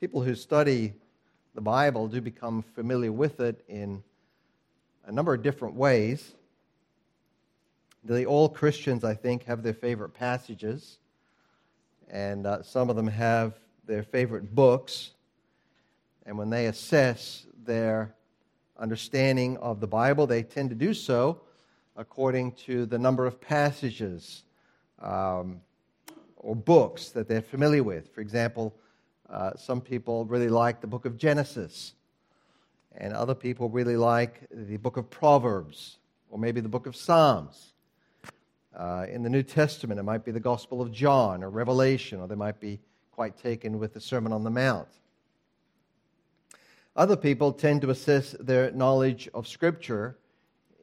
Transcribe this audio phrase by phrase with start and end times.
[0.00, 0.94] people who study
[1.54, 4.02] the Bible do become familiar with it in
[5.04, 6.32] a number of different ways.
[8.26, 10.96] All Christians, I think, have their favorite passages,
[12.08, 13.52] and uh, some of them have
[13.84, 15.10] their favorite books.
[16.24, 18.14] And when they assess their
[18.78, 21.42] understanding of the Bible, they tend to do so
[21.94, 24.44] according to the number of passages
[25.02, 25.60] um,
[26.38, 28.14] or books that they're familiar with.
[28.14, 28.74] For example,
[29.30, 31.94] uh, some people really like the book of Genesis,
[32.96, 35.98] and other people really like the book of Proverbs,
[36.30, 37.72] or maybe the book of Psalms.
[38.76, 42.28] Uh, in the New Testament, it might be the Gospel of John or Revelation, or
[42.28, 42.80] they might be
[43.12, 44.88] quite taken with the Sermon on the Mount.
[46.96, 50.18] Other people tend to assess their knowledge of Scripture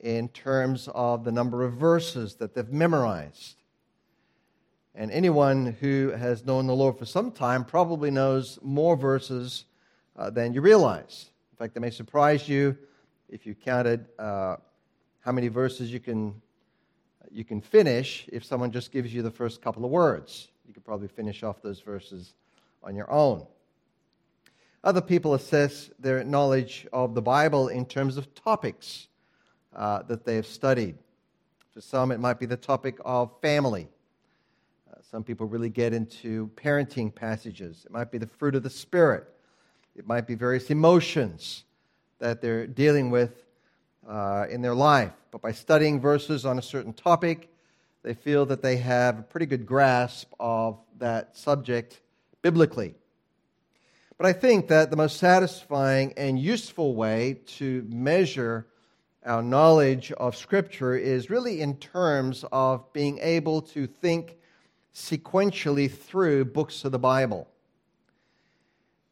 [0.01, 3.56] in terms of the number of verses that they've memorized.
[4.99, 9.65] And anyone who has known the Lord for some time probably knows more verses
[10.17, 11.29] uh, than you realize.
[11.51, 12.75] In fact, it may surprise you
[13.29, 14.55] if you counted uh,
[15.19, 16.41] how many verses you can,
[17.29, 20.47] you can finish if someone just gives you the first couple of words.
[20.67, 22.33] You could probably finish off those verses
[22.81, 23.45] on your own.
[24.83, 29.09] Other people assess their knowledge of the Bible in terms of topics
[29.75, 30.97] uh, that they have studied.
[31.71, 33.89] For some, it might be the topic of family
[35.09, 37.83] some people really get into parenting passages.
[37.85, 39.25] It might be the fruit of the Spirit.
[39.95, 41.63] It might be various emotions
[42.19, 43.45] that they're dealing with
[44.05, 45.13] uh, in their life.
[45.31, 47.49] But by studying verses on a certain topic,
[48.03, 52.01] they feel that they have a pretty good grasp of that subject
[52.41, 52.93] biblically.
[54.17, 58.67] But I think that the most satisfying and useful way to measure
[59.25, 64.37] our knowledge of Scripture is really in terms of being able to think
[64.97, 67.47] sequentially through books of the Bible.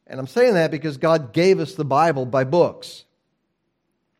[0.08, 3.04] And I'm saying that because God gave us the Bible by books.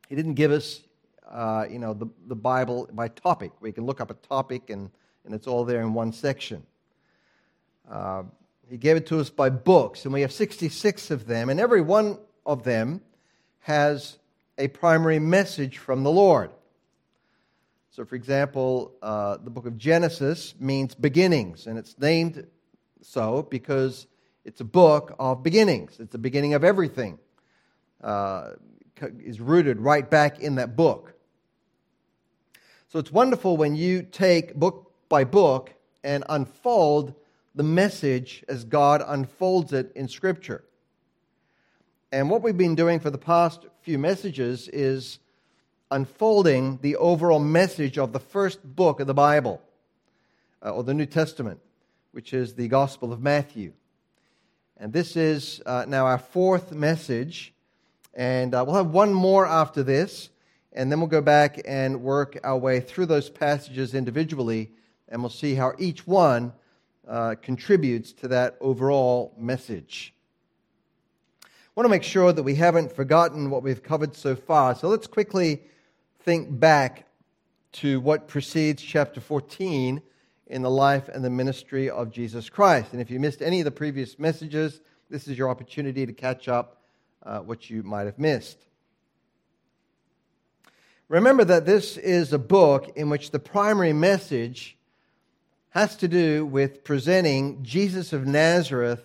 [0.08, 0.80] He didn't give us,
[1.28, 3.50] uh, you know, the, the Bible by topic.
[3.60, 4.90] We can look up a topic and,
[5.24, 6.62] and it's all there in one section.
[7.90, 8.22] Uh,
[8.70, 11.80] he gave it to us by books, and we have 66 of them, and every
[11.80, 13.00] one of them
[13.60, 14.18] has
[14.58, 16.50] a primary message from the Lord.
[17.96, 22.46] So, for example, uh, the book of Genesis means beginnings, and it's named
[23.00, 24.06] so because
[24.44, 25.98] it's a book of beginnings.
[25.98, 27.18] It's the beginning of everything.
[28.02, 28.50] Uh,
[29.00, 31.14] is rooted right back in that book.
[32.88, 35.72] So it's wonderful when you take book by book
[36.04, 37.14] and unfold
[37.54, 40.64] the message as God unfolds it in Scripture.
[42.12, 45.18] And what we've been doing for the past few messages is
[45.90, 49.62] unfolding the overall message of the first book of the Bible,
[50.64, 51.60] uh, or the New Testament,
[52.12, 53.72] which is the Gospel of Matthew.
[54.76, 57.52] And this is uh, now our fourth message.
[58.14, 60.30] And uh, we'll have one more after this,
[60.72, 64.70] and then we'll go back and work our way through those passages individually,
[65.10, 66.54] and we'll see how each one
[67.06, 70.14] uh, contributes to that overall message.
[71.44, 74.74] I want to make sure that we haven't forgotten what we've covered so far.
[74.74, 75.60] So let's quickly
[76.26, 77.06] think back
[77.70, 80.02] to what precedes chapter 14
[80.48, 82.88] in the life and the ministry of Jesus Christ.
[82.90, 86.48] And if you missed any of the previous messages, this is your opportunity to catch
[86.48, 86.82] up
[87.22, 88.58] uh, what you might have missed.
[91.08, 94.76] Remember that this is a book in which the primary message
[95.70, 99.04] has to do with presenting Jesus of Nazareth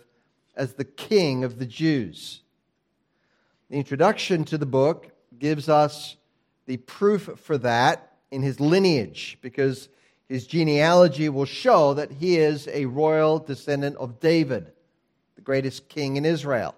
[0.56, 2.42] as the King of the Jews.
[3.70, 6.16] The introduction to the book gives us
[6.72, 9.90] the proof for that in his lineage, because
[10.30, 14.72] his genealogy will show that he is a royal descendant of David,
[15.36, 16.74] the greatest king in Israel,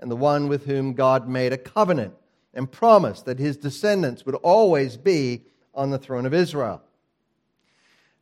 [0.00, 2.14] and the one with whom God made a covenant
[2.54, 5.42] and promised that his descendants would always be
[5.74, 6.80] on the throne of Israel.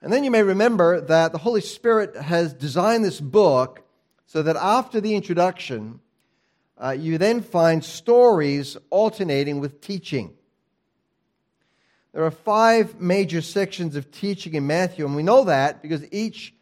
[0.03, 3.85] And then you may remember that the Holy Spirit has designed this book
[4.27, 6.01] so that after the introduction,
[6.83, 10.35] uh, you then find stories alternating with teaching.
[12.13, 16.55] There are five major sections of teaching in Matthew, and we know that because each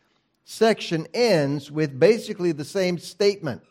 [0.44, 3.62] section ends with basically the same statement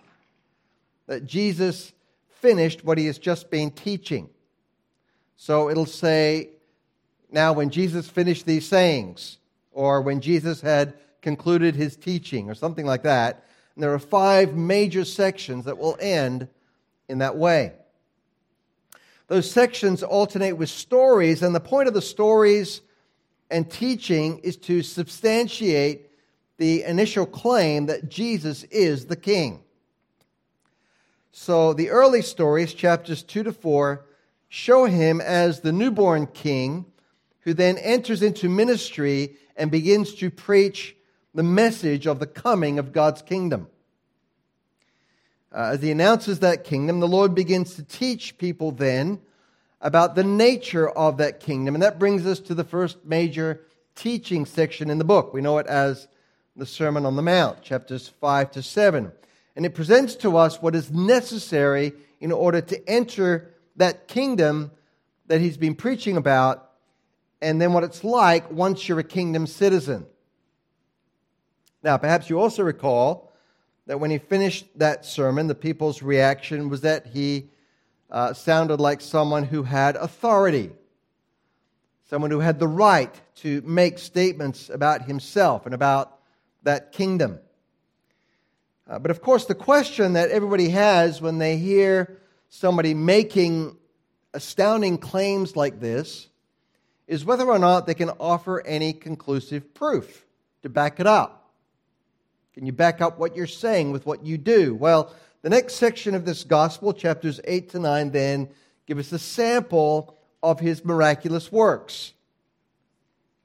[1.07, 1.93] that Jesus
[2.41, 4.29] finished what he has just been teaching.
[5.35, 6.49] So it'll say,
[7.31, 9.37] now when Jesus finished these sayings,
[9.71, 13.43] or when Jesus had concluded his teaching, or something like that.
[13.75, 16.47] And there are five major sections that will end
[17.09, 17.73] in that way.
[19.27, 22.81] Those sections alternate with stories, and the point of the stories
[23.49, 26.09] and teaching is to substantiate
[26.57, 29.63] the initial claim that Jesus is the King.
[31.31, 34.05] So the early stories, chapters 2 to 4,
[34.49, 36.85] show him as the newborn king
[37.41, 40.95] who then enters into ministry and begins to preach
[41.33, 43.67] the message of the coming of God's kingdom.
[45.57, 49.19] Uh, as he announces that kingdom, the Lord begins to teach people then
[49.81, 51.73] about the nature of that kingdom.
[51.73, 53.61] And that brings us to the first major
[53.95, 55.33] teaching section in the book.
[55.33, 56.07] We know it as
[56.55, 59.11] the Sermon on the Mount, chapters 5 to 7.
[59.55, 64.69] And it presents to us what is necessary in order to enter that kingdom
[65.25, 66.69] that he's been preaching about,
[67.41, 70.05] and then what it's like once you're a kingdom citizen.
[71.81, 73.26] Now, perhaps you also recall
[73.87, 77.49] that when he finished that sermon, the people's reaction was that he
[78.11, 80.71] uh, sounded like someone who had authority,
[82.09, 86.19] someone who had the right to make statements about himself and about
[86.63, 87.39] that kingdom.
[88.89, 92.19] Uh, but of course, the question that everybody has when they hear
[92.49, 93.77] somebody making
[94.33, 96.27] astounding claims like this
[97.07, 100.25] is whether or not they can offer any conclusive proof
[100.61, 101.46] to back it up.
[102.57, 104.73] Can you back up what you're saying with what you do?
[104.73, 105.13] Well,
[105.43, 108.49] the next section of this gospel, chapters 8 to 9, then
[108.87, 112.13] give us a sample of his miraculous works.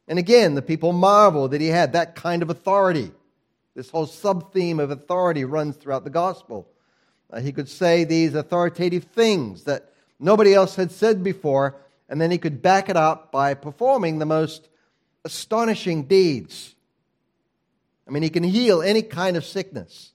[0.08, 3.12] And again, the people marvel that he had that kind of authority.
[3.74, 6.66] This whole sub theme of authority runs throughout the gospel.
[7.30, 11.76] Uh, he could say these authoritative things that nobody else had said before,
[12.08, 14.70] and then he could back it up by performing the most
[15.22, 16.74] astonishing deeds.
[18.06, 20.12] I mean, he can heal any kind of sickness,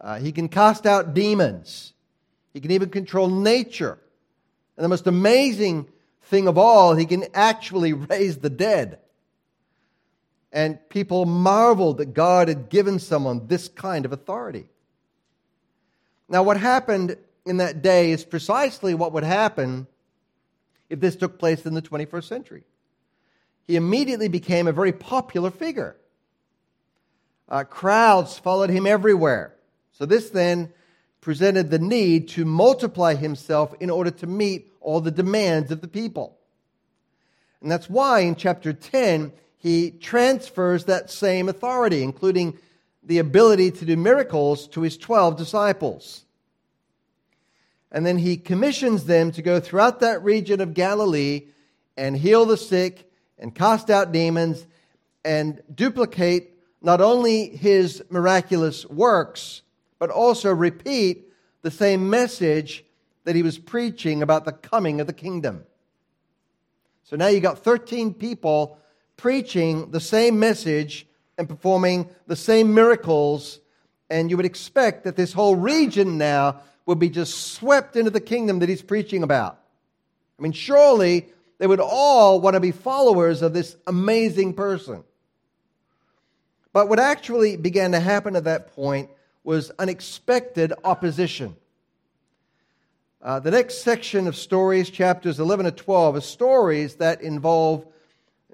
[0.00, 1.92] uh, he can cast out demons,
[2.52, 3.98] he can even control nature.
[4.76, 5.88] And the most amazing
[6.24, 8.98] thing of all, he can actually raise the dead.
[10.52, 14.68] And people marveled that God had given someone this kind of authority.
[16.28, 19.86] Now, what happened in that day is precisely what would happen
[20.88, 22.64] if this took place in the 21st century.
[23.66, 25.96] He immediately became a very popular figure.
[27.48, 29.54] Uh, crowds followed him everywhere.
[29.92, 30.72] So, this then
[31.20, 35.88] presented the need to multiply himself in order to meet all the demands of the
[35.88, 36.36] people.
[37.60, 42.58] And that's why in chapter 10, he transfers that same authority, including
[43.02, 46.24] the ability to do miracles to his 12 disciples.
[47.90, 51.46] And then he commissions them to go throughout that region of Galilee
[51.96, 54.66] and heal the sick and cast out demons
[55.24, 59.62] and duplicate not only his miraculous works,
[59.98, 61.32] but also repeat
[61.62, 62.84] the same message
[63.24, 65.64] that he was preaching about the coming of the kingdom.
[67.04, 68.78] So now you got 13 people
[69.16, 71.06] preaching the same message
[71.38, 73.60] and performing the same miracles.
[74.10, 78.20] And you would expect that this whole region now would be just swept into the
[78.20, 79.58] kingdom that he's preaching about.
[80.38, 81.26] I mean, surely
[81.58, 85.02] they would all want to be followers of this amazing person.
[86.76, 89.08] But what actually began to happen at that point
[89.42, 91.56] was unexpected opposition.
[93.22, 97.86] Uh, the next section of stories, chapters 11 to 12, are stories that involve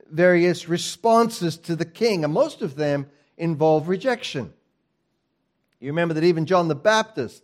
[0.09, 4.53] various responses to the king, and most of them involve rejection.
[5.81, 7.43] You remember that even John the Baptist,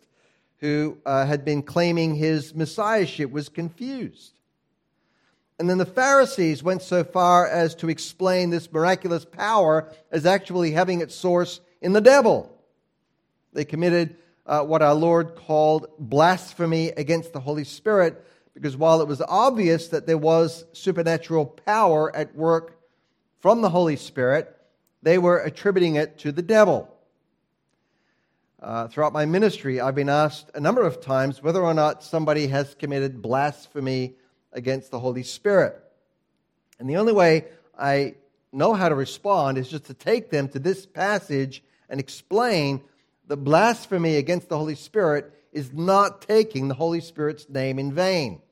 [0.58, 4.37] who uh, had been claiming his messiahship, was confused.
[5.58, 10.70] And then the Pharisees went so far as to explain this miraculous power as actually
[10.70, 12.56] having its source in the devil.
[13.52, 18.24] They committed uh, what our Lord called blasphemy against the Holy Spirit
[18.58, 22.76] because while it was obvious that there was supernatural power at work
[23.38, 24.52] from the Holy Spirit,
[25.00, 26.92] they were attributing it to the devil.
[28.60, 32.48] Uh, throughout my ministry, I've been asked a number of times whether or not somebody
[32.48, 34.14] has committed blasphemy
[34.58, 35.80] against the Holy Spirit.
[36.78, 37.46] And the only way
[37.78, 38.16] I
[38.52, 42.82] know how to respond is just to take them to this passage and explain
[43.28, 48.42] that blasphemy against the Holy Spirit is not taking the Holy Spirit's name in vain.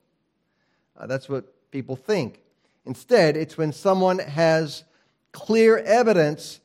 [0.97, 2.41] Uh, that's what people think.
[2.85, 4.85] Instead, it's when someone has
[5.33, 6.61] clear evidence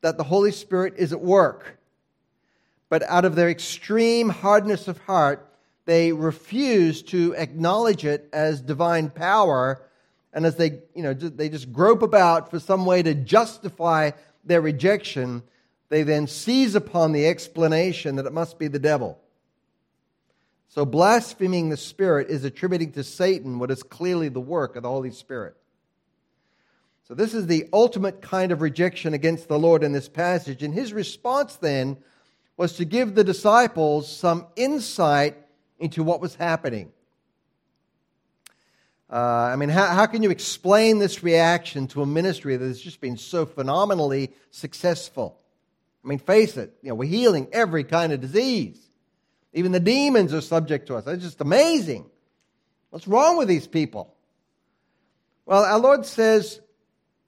[0.00, 1.78] that the Holy Spirit is at work,
[2.88, 5.45] but out of their extreme hardness of heart,
[5.86, 9.80] they refuse to acknowledge it as divine power.
[10.32, 14.10] And as they, you know, they just grope about for some way to justify
[14.44, 15.42] their rejection,
[15.88, 19.18] they then seize upon the explanation that it must be the devil.
[20.68, 24.90] So, blaspheming the Spirit is attributing to Satan what is clearly the work of the
[24.90, 25.56] Holy Spirit.
[27.06, 30.64] So, this is the ultimate kind of rejection against the Lord in this passage.
[30.64, 31.96] And his response then
[32.56, 35.45] was to give the disciples some insight
[35.78, 36.92] into what was happening.
[39.10, 42.80] Uh, I mean, how, how can you explain this reaction to a ministry that has
[42.80, 45.38] just been so phenomenally successful?
[46.04, 48.80] I mean, face it, you know, we're healing every kind of disease.
[49.52, 51.06] Even the demons are subject to us.
[51.06, 52.06] It's just amazing.
[52.90, 54.14] What's wrong with these people?
[55.46, 56.60] Well, our Lord says,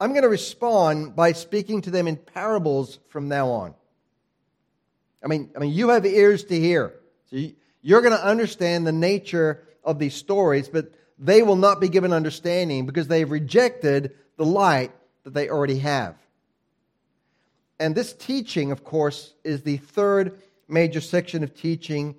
[0.01, 3.75] I'm going to respond by speaking to them in parables from now on.
[5.23, 6.95] I mean, I mean, you have ears to hear.
[7.31, 7.37] So
[7.83, 12.13] you're going to understand the nature of these stories, but they will not be given
[12.13, 14.93] understanding because they've rejected the light
[15.25, 16.17] that they already have.
[17.81, 22.17] And this teaching, of course, is the third major section of teaching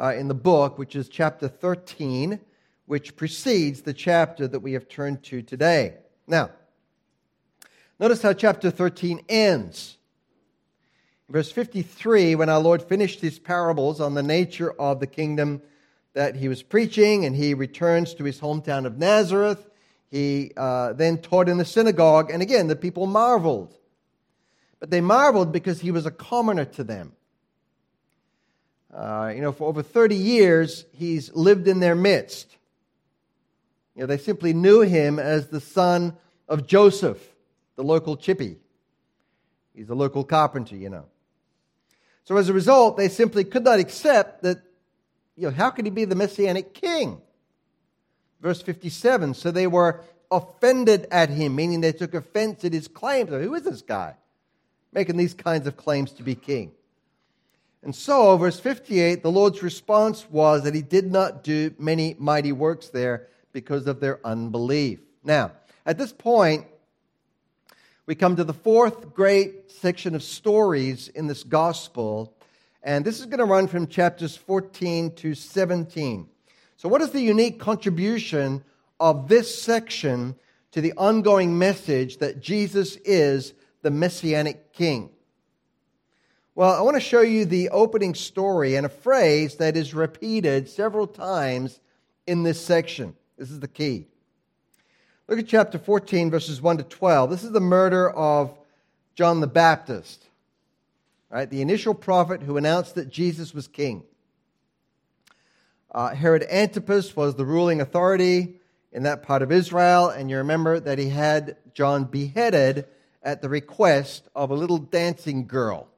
[0.00, 2.40] uh, in the book, which is chapter 13,
[2.86, 5.94] which precedes the chapter that we have turned to today.
[6.26, 6.50] Now,
[7.98, 9.96] notice how chapter 13 ends.
[11.28, 15.60] Verse 53, when our Lord finished his parables on the nature of the kingdom
[16.16, 19.68] that he was preaching, and he returns to his hometown of Nazareth.
[20.10, 23.74] He uh, then taught in the synagogue, and again, the people marveled.
[24.80, 27.12] But they marveled because he was a commoner to them.
[28.94, 32.56] Uh, you know, for over 30 years, he's lived in their midst.
[33.94, 36.16] You know, they simply knew him as the son
[36.48, 37.20] of Joseph,
[37.74, 38.56] the local chippy.
[39.74, 41.04] He's a local carpenter, you know.
[42.26, 44.58] So as a result, they simply could not accept that
[45.36, 47.20] you know, how could he be the messianic king?
[48.40, 53.30] Verse 57 so they were offended at him, meaning they took offense at his claims.
[53.30, 54.16] So Who is this guy
[54.92, 56.72] making these kinds of claims to be king?
[57.84, 62.50] And so, verse 58, the Lord's response was that he did not do many mighty
[62.50, 64.98] works there because of their unbelief.
[65.22, 65.52] Now,
[65.84, 66.66] at this point,
[68.06, 72.32] we come to the fourth great section of stories in this gospel
[72.86, 76.28] and this is going to run from chapters 14 to 17.
[76.76, 78.62] So, what is the unique contribution
[79.00, 80.36] of this section
[80.70, 85.10] to the ongoing message that Jesus is the Messianic King?
[86.54, 90.68] Well, I want to show you the opening story and a phrase that is repeated
[90.68, 91.80] several times
[92.24, 93.16] in this section.
[93.36, 94.06] This is the key.
[95.28, 97.30] Look at chapter 14, verses 1 to 12.
[97.30, 98.56] This is the murder of
[99.14, 100.26] John the Baptist
[101.30, 101.50] right?
[101.50, 104.04] The initial prophet who announced that Jesus was king.
[105.90, 108.60] Uh, Herod Antipas was the ruling authority
[108.92, 112.86] in that part of Israel, and you remember that he had John beheaded
[113.22, 115.88] at the request of a little dancing girl.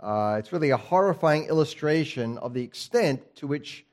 [0.00, 3.84] Uh, it's really a horrifying illustration of the extent to which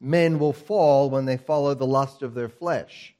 [0.00, 3.14] men will fall when they follow the lust of their flesh.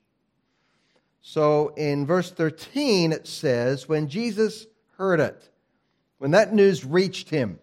[1.22, 4.66] So in verse 13, it says, When Jesus
[4.98, 5.48] heard it,
[6.18, 7.58] when that news reached him,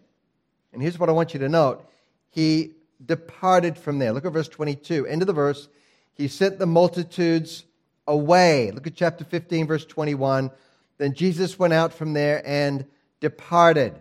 [0.72, 1.86] and here's what I want you to note
[2.30, 2.72] he
[3.04, 4.12] departed from there.
[4.12, 5.06] Look at verse 22.
[5.06, 5.68] End of the verse.
[6.14, 7.64] He sent the multitudes
[8.06, 8.70] away.
[8.70, 10.50] Look at chapter 15, verse 21.
[10.98, 12.86] Then Jesus went out from there and
[13.20, 13.94] departed.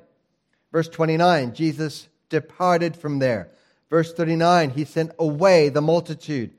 [0.71, 3.49] Verse 29, Jesus departed from there.
[3.89, 6.51] Verse 39, he sent away the multitude.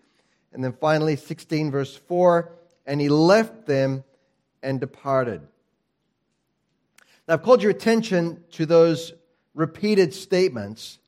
[0.52, 2.50] And then finally, 16, verse 4,
[2.86, 4.04] and he left them
[4.62, 5.40] and departed.
[7.26, 9.12] Now, I've called your attention to those
[9.54, 10.98] repeated statements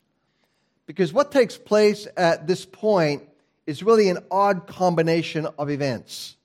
[0.86, 3.22] because what takes place at this point
[3.66, 6.36] is really an odd combination of events.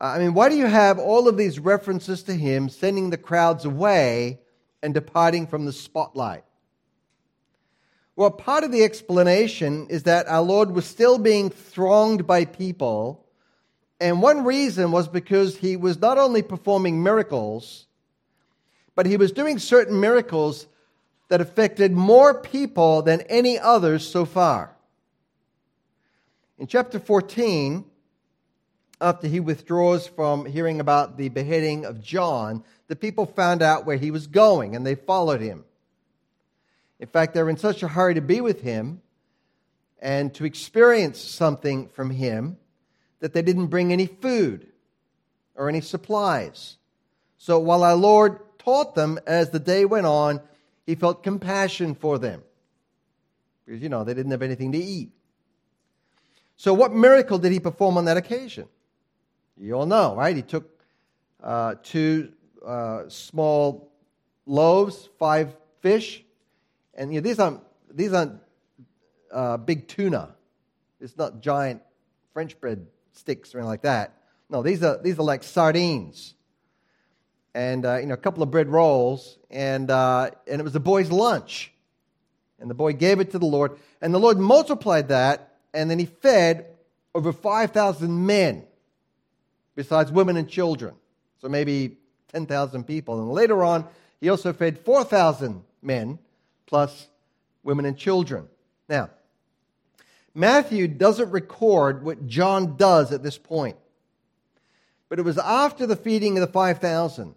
[0.00, 3.16] Uh, I mean, why do you have all of these references to him sending the
[3.16, 4.40] crowds away
[4.82, 6.44] and departing from the spotlight?
[8.14, 13.24] Well, part of the explanation is that our Lord was still being thronged by people,
[14.00, 17.86] and one reason was because he was not only performing miracles,
[18.94, 20.66] but he was doing certain miracles
[21.28, 24.74] that affected more people than any others so far.
[26.58, 27.84] In chapter 14,
[29.00, 33.96] after he withdraws from hearing about the beheading of John, the people found out where
[33.96, 35.64] he was going and they followed him.
[36.98, 39.02] In fact, they were in such a hurry to be with him
[40.00, 42.56] and to experience something from him
[43.20, 44.66] that they didn't bring any food
[45.54, 46.76] or any supplies.
[47.36, 50.40] So while our Lord taught them as the day went on,
[50.86, 52.42] he felt compassion for them.
[53.64, 55.10] Because, you know, they didn't have anything to eat.
[56.56, 58.66] So, what miracle did he perform on that occasion?
[59.56, 60.34] You all know, right?
[60.34, 60.82] He took
[61.42, 62.32] uh, two
[62.66, 63.92] uh, small
[64.46, 66.24] loaves, five fish,
[66.94, 67.60] and you know, these aren't,
[67.94, 68.40] these aren't
[69.32, 70.34] uh, big tuna.
[71.00, 71.82] It's not giant
[72.32, 72.86] French bread
[73.18, 74.14] sticks or anything like that.
[74.48, 76.34] No, these are, these are like sardines
[77.58, 80.80] and uh, you know a couple of bread rolls, and uh, and it was the
[80.80, 81.72] boy's lunch,
[82.60, 85.98] and the boy gave it to the Lord, and the Lord multiplied that, and then
[85.98, 86.66] he fed
[87.14, 88.64] over five thousand men,
[89.74, 90.94] besides women and children,
[91.40, 91.96] so maybe
[92.32, 93.86] ten thousand people, and later on
[94.20, 96.18] he also fed four thousand men
[96.66, 97.08] plus
[97.64, 98.46] women and children.
[98.88, 99.10] Now,
[100.38, 103.76] Matthew doesn't record what John does at this point.
[105.08, 107.34] But it was after the feeding of the 5,000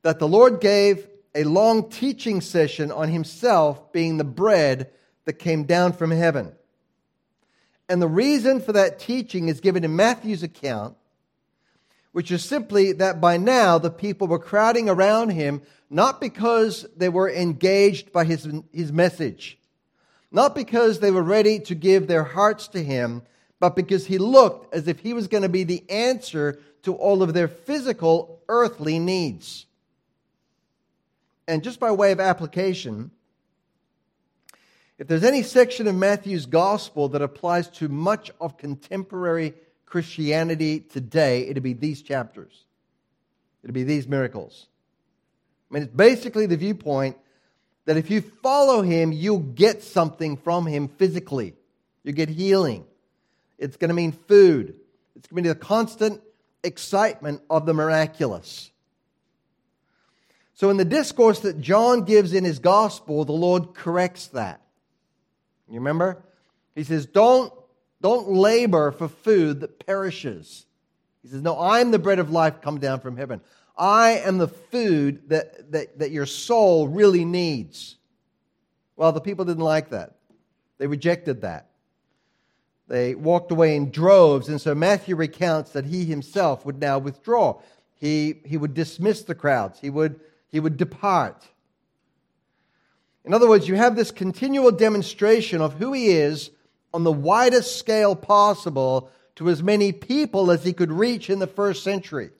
[0.00, 4.88] that the Lord gave a long teaching session on himself being the bread
[5.26, 6.52] that came down from heaven.
[7.90, 10.96] And the reason for that teaching is given in Matthew's account,
[12.12, 17.10] which is simply that by now the people were crowding around him, not because they
[17.10, 19.58] were engaged by his, his message,
[20.36, 23.22] not because they were ready to give their hearts to him,
[23.58, 27.22] but because he looked as if he was going to be the answer to all
[27.22, 29.64] of their physical, earthly needs.
[31.48, 33.12] And just by way of application,
[34.98, 39.54] if there's any section of Matthew's gospel that applies to much of contemporary
[39.86, 42.66] Christianity today, it'd be these chapters.
[43.62, 44.66] It'd be these miracles.
[45.70, 47.16] I mean, it's basically the viewpoint
[47.86, 51.54] that if you follow him, you'll get something from him physically.
[52.04, 52.84] You get healing.
[53.58, 54.74] It's going to mean food.
[55.14, 56.20] It's going to be the constant
[56.62, 58.70] excitement of the miraculous.
[60.54, 64.62] So, in the discourse that John gives in his gospel, the Lord corrects that.
[65.68, 66.22] You remember?
[66.74, 67.52] He says, Don't,
[68.00, 70.66] don't labor for food that perishes.
[71.22, 73.40] He says, No, I'm the bread of life come down from heaven.
[73.76, 77.96] I am the food that, that, that your soul really needs.
[78.96, 80.14] Well, the people didn't like that.
[80.78, 81.70] They rejected that.
[82.88, 87.60] They walked away in droves, and so Matthew recounts that he himself would now withdraw.
[87.94, 91.44] He, he would dismiss the crowds, he would, he would depart.
[93.24, 96.50] In other words, you have this continual demonstration of who he is
[96.94, 101.46] on the widest scale possible to as many people as he could reach in the
[101.46, 102.30] first century.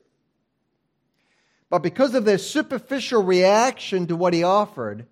[1.69, 5.05] But because of their superficial reaction to what he offered,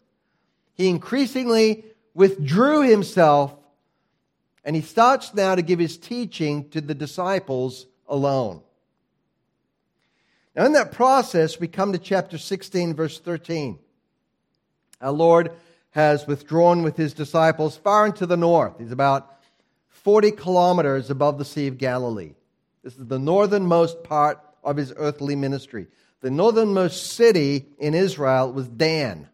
[0.74, 3.54] he increasingly withdrew himself
[4.63, 8.62] and he starts now to give his teaching to the disciples alone.
[10.56, 13.78] Now, in that process, we come to chapter 16, verse 13.
[15.02, 15.52] Our Lord
[15.91, 18.80] has withdrawn with his disciples far into the north.
[18.80, 19.39] He's about
[19.89, 22.34] 40 kilometers above the Sea of Galilee.
[22.84, 25.88] This is the northernmost part of his earthly ministry.
[26.26, 29.30] The northernmost city in Israel was Dan.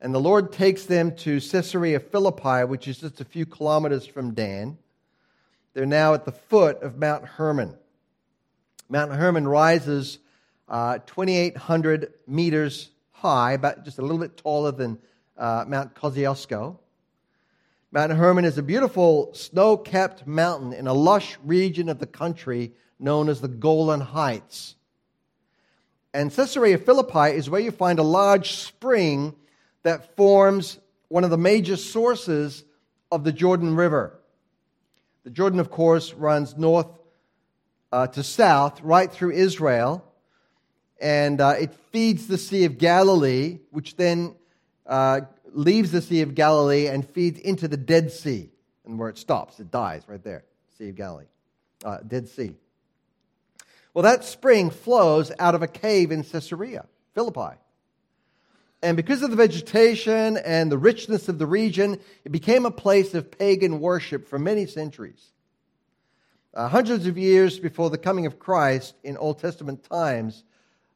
[0.00, 4.32] And the Lord takes them to Caesarea Philippi, which is just a few kilometers from
[4.32, 4.78] Dan.
[5.74, 7.76] They're now at the foot of Mount Hermon.
[8.88, 10.20] Mount Hermon rises
[10.70, 14.98] uh, 2,800 meters high, about just a little bit taller than
[15.36, 16.78] uh, Mount Kosciuszko.
[17.92, 22.72] Mount Hermon is a beautiful snow capped mountain in a lush region of the country
[22.98, 24.76] known as the Golan Heights.
[26.18, 29.36] And Caesarea Philippi is where you find a large spring
[29.84, 32.64] that forms one of the major sources
[33.12, 34.18] of the Jordan River.
[35.22, 36.88] The Jordan, of course, runs north
[37.92, 40.04] uh, to south right through Israel,
[41.00, 44.34] and uh, it feeds the Sea of Galilee, which then
[44.88, 45.20] uh,
[45.52, 48.50] leaves the Sea of Galilee and feeds into the Dead Sea,
[48.84, 50.42] and where it stops, it dies right there,
[50.78, 51.26] Sea of Galilee,
[51.84, 52.56] uh, Dead Sea.
[53.98, 57.58] Well, that spring flows out of a cave in Caesarea, Philippi.
[58.80, 63.12] And because of the vegetation and the richness of the region, it became a place
[63.14, 65.32] of pagan worship for many centuries.
[66.54, 70.44] Uh, hundreds of years before the coming of Christ in Old Testament times,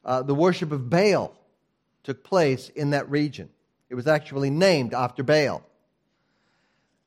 [0.05, 1.35] uh, the worship of Baal
[2.03, 3.49] took place in that region.
[3.89, 5.61] It was actually named after Baal.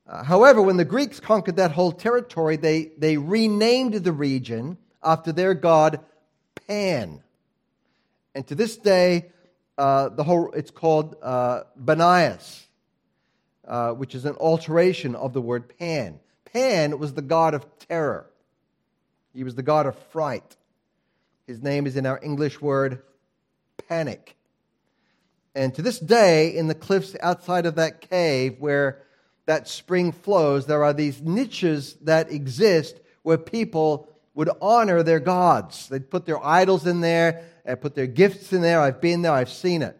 [0.07, 5.31] Uh, however, when the Greeks conquered that whole territory, they, they renamed the region after
[5.31, 6.01] their god
[6.67, 7.23] Pan.
[8.35, 9.31] And to this day,
[9.77, 11.61] uh, the whole, it's called uh,
[13.67, 16.19] uh, which is an alteration of the word Pan.
[16.51, 18.29] Pan was the god of terror.
[19.33, 20.57] He was the god of fright.
[21.45, 23.01] His name is in our English word
[23.87, 24.35] panic.
[25.55, 29.03] And to this day, in the cliffs outside of that cave where
[29.45, 35.89] that spring flows, there are these niches that exist where people would honor their gods.
[35.89, 38.79] They'd put their idols in there and put their gifts in there.
[38.79, 39.99] I've been there, I've seen it.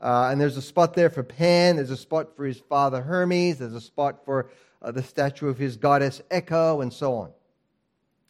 [0.00, 3.58] Uh, and there's a spot there for Pan, there's a spot for his father Hermes,
[3.58, 4.50] there's a spot for
[4.82, 7.30] uh, the statue of his goddess Echo, and so on.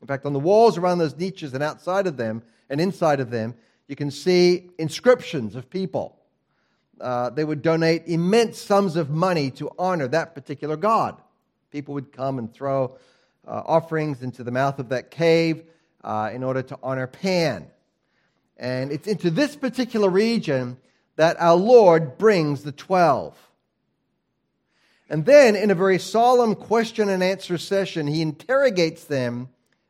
[0.03, 3.31] In fact, on the walls around those niches and outside of them and inside of
[3.31, 3.55] them,
[3.89, 6.19] you can see inscriptions of people.
[7.01, 11.19] Uh, they would donate immense sums of money to honor that particular god.
[11.71, 12.99] People would come and throw
[13.47, 15.63] uh, offerings into the mouth of that cave
[16.03, 17.67] uh, in order to honor Pan.
[18.57, 20.77] And it's into this particular region
[21.17, 23.37] that our Lord brings the 12.
[25.11, 29.49] And then, in a very solemn question and answer session, he interrogates them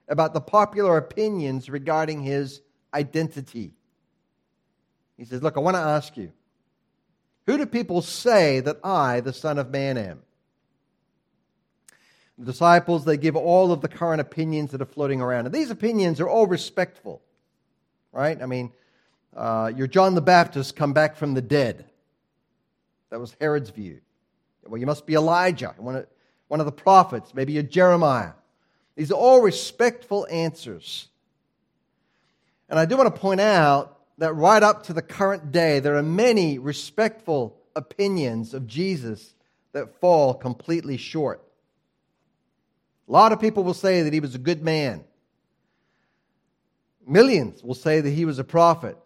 [0.08, 2.60] about the popular opinions regarding his
[2.92, 3.72] identity.
[5.16, 6.32] He says, Look, I want to ask you,
[7.46, 10.23] who do people say that I, the Son of Man, am?
[12.38, 15.46] The disciples, they give all of the current opinions that are floating around.
[15.46, 17.22] And these opinions are all respectful,
[18.12, 18.40] right?
[18.40, 18.72] I mean,
[19.36, 21.84] uh, you're John the Baptist come back from the dead.
[23.10, 24.00] That was Herod's view.
[24.66, 26.06] Well, you must be Elijah, one of,
[26.48, 27.34] one of the prophets.
[27.34, 28.32] Maybe you're Jeremiah.
[28.96, 31.08] These are all respectful answers.
[32.68, 35.96] And I do want to point out that right up to the current day, there
[35.96, 39.34] are many respectful opinions of Jesus
[39.72, 41.43] that fall completely short.
[43.08, 45.04] A lot of people will say that he was a good man.
[47.06, 48.96] Millions will say that he was a prophet,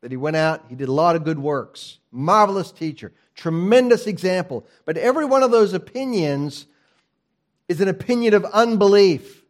[0.00, 4.66] that he went out, he did a lot of good works, marvelous teacher, tremendous example.
[4.84, 6.66] But every one of those opinions
[7.68, 9.44] is an opinion of unbelief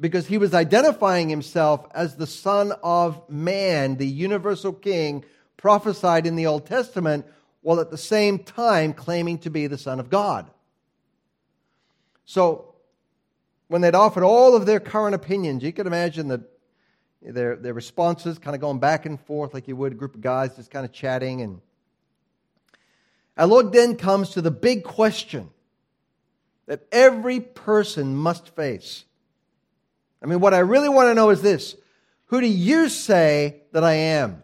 [0.00, 5.24] because he was identifying himself as the Son of Man, the universal King
[5.56, 7.26] prophesied in the Old Testament,
[7.62, 10.48] while at the same time claiming to be the Son of God.
[12.28, 12.74] So,
[13.68, 16.42] when they'd offered all of their current opinions, you could imagine that
[17.22, 20.20] their, their responses kind of going back and forth like you would a group of
[20.20, 21.40] guys just kind of chatting.
[21.40, 21.62] And
[23.38, 25.48] our Lord then comes to the big question
[26.66, 29.06] that every person must face.
[30.22, 31.76] I mean, what I really want to know is this
[32.26, 34.42] Who do you say that I am?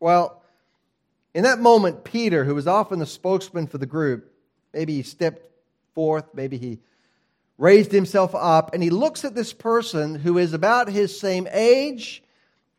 [0.00, 0.42] Well,
[1.34, 4.32] in that moment, Peter, who was often the spokesman for the group,
[4.74, 5.51] maybe he stepped
[5.94, 6.78] forth, maybe he
[7.58, 12.22] raised himself up, and he looks at this person who is about his same age,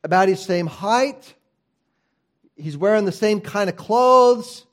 [0.04, 1.34] about his same height.
[2.58, 4.66] He's wearing the same kind of clothes.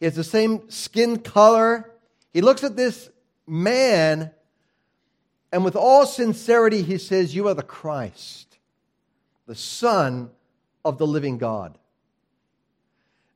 [0.00, 1.90] He has the same skin color.
[2.32, 3.10] He looks at this
[3.46, 4.30] man,
[5.52, 8.58] and with all sincerity, he says, You are the Christ,
[9.46, 10.30] the Son
[10.84, 11.76] of the living God.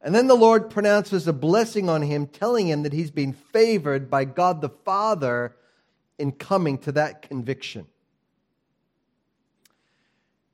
[0.05, 4.11] And then the Lord pronounces a blessing on him, telling him that he's been favored
[4.11, 5.57] by God the Father
[6.19, 7.87] in coming to that conviction.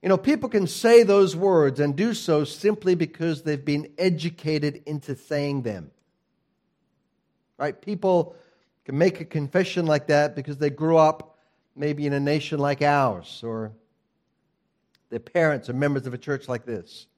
[0.03, 4.85] You know, people can say those words and do so simply because they've been educated
[4.87, 5.91] into saying them.
[7.59, 7.79] Right?
[7.79, 8.37] People
[8.85, 11.37] can make a confession like that because they grew up
[11.75, 13.73] maybe in a nation like ours or
[15.11, 17.09] their parents are members of a church like this.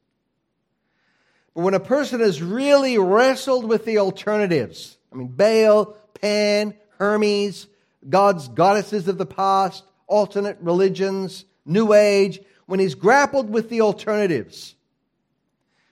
[1.53, 7.67] But when a person has really wrestled with the alternatives, I mean, Baal, Pan, Hermes,
[8.09, 14.75] God's goddesses of the past, alternate religions, New Age, when he's grappled with the alternatives,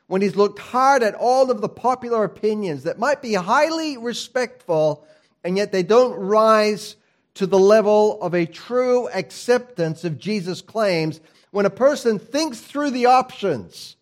[0.08, 5.06] when he's looked hard at all of the popular opinions that might be highly respectful,
[5.44, 6.96] and yet they don't rise
[7.36, 11.22] to the level of a true acceptance of Jesus' claims,
[11.52, 13.96] when a person thinks through the options,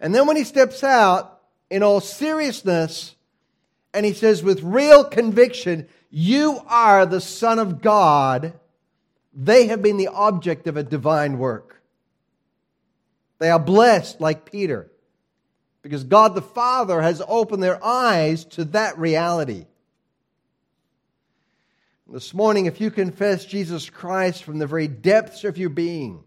[0.00, 3.14] and then when he steps out in all seriousness,
[3.92, 8.52] and he says with real conviction, You are the Son of God,
[9.34, 11.82] they have been the object of a divine work.
[13.38, 14.90] They are blessed like Peter
[15.82, 19.66] because God the Father has opened their eyes to that reality.
[22.10, 26.24] This morning, if you confess Jesus Christ from the very depths of your being,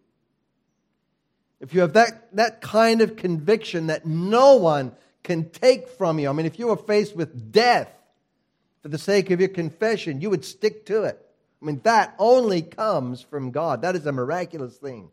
[1.62, 4.92] if you have that, that kind of conviction that no one
[5.24, 7.90] can take from you, I mean, if you were faced with death
[8.82, 11.24] for the sake of your confession, you would stick to it.
[11.62, 13.84] I mean, that only comes from God.
[13.84, 15.12] That is a miraculous thing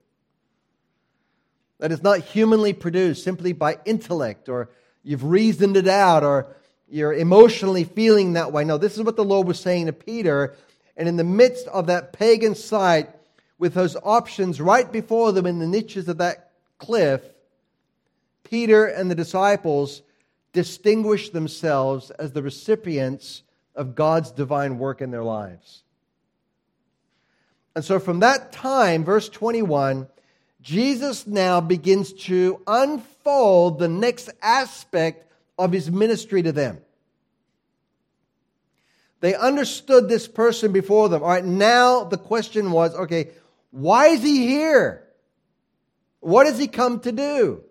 [1.79, 4.71] that is not humanly produced simply by intellect or
[5.03, 6.49] you've reasoned it out or
[6.89, 8.65] you're emotionally feeling that way.
[8.65, 10.57] No, this is what the Lord was saying to Peter.
[10.97, 13.11] And in the midst of that pagan site,
[13.59, 17.23] with those options right before them in the niches of that cliff,
[18.45, 20.03] Peter and the disciples
[20.53, 23.43] distinguished themselves as the recipients
[23.75, 25.83] of God's divine work in their lives.
[27.75, 30.09] And so from that time, verse 21,
[30.61, 36.79] Jesus now begins to unfold the next aspect of his ministry to them.
[39.21, 41.23] They understood this person before them.
[41.23, 43.29] All right, now the question was okay,
[43.71, 45.05] Why is he here?
[46.21, 47.63] What has he come to do?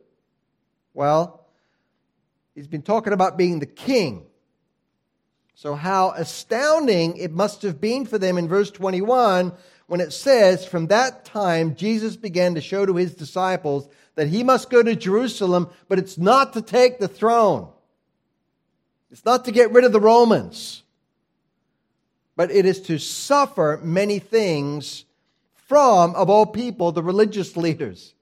[0.93, 1.45] Well,
[2.55, 4.25] he's been talking about being the king.
[5.55, 9.53] So, how astounding it must have been for them in verse 21
[9.87, 14.43] when it says, From that time, Jesus began to show to his disciples that he
[14.43, 17.69] must go to Jerusalem, but it's not to take the throne.
[19.09, 20.83] It's not to get rid of the Romans,
[22.35, 25.05] but it is to suffer many things
[25.67, 28.13] from, of all people, the religious leaders,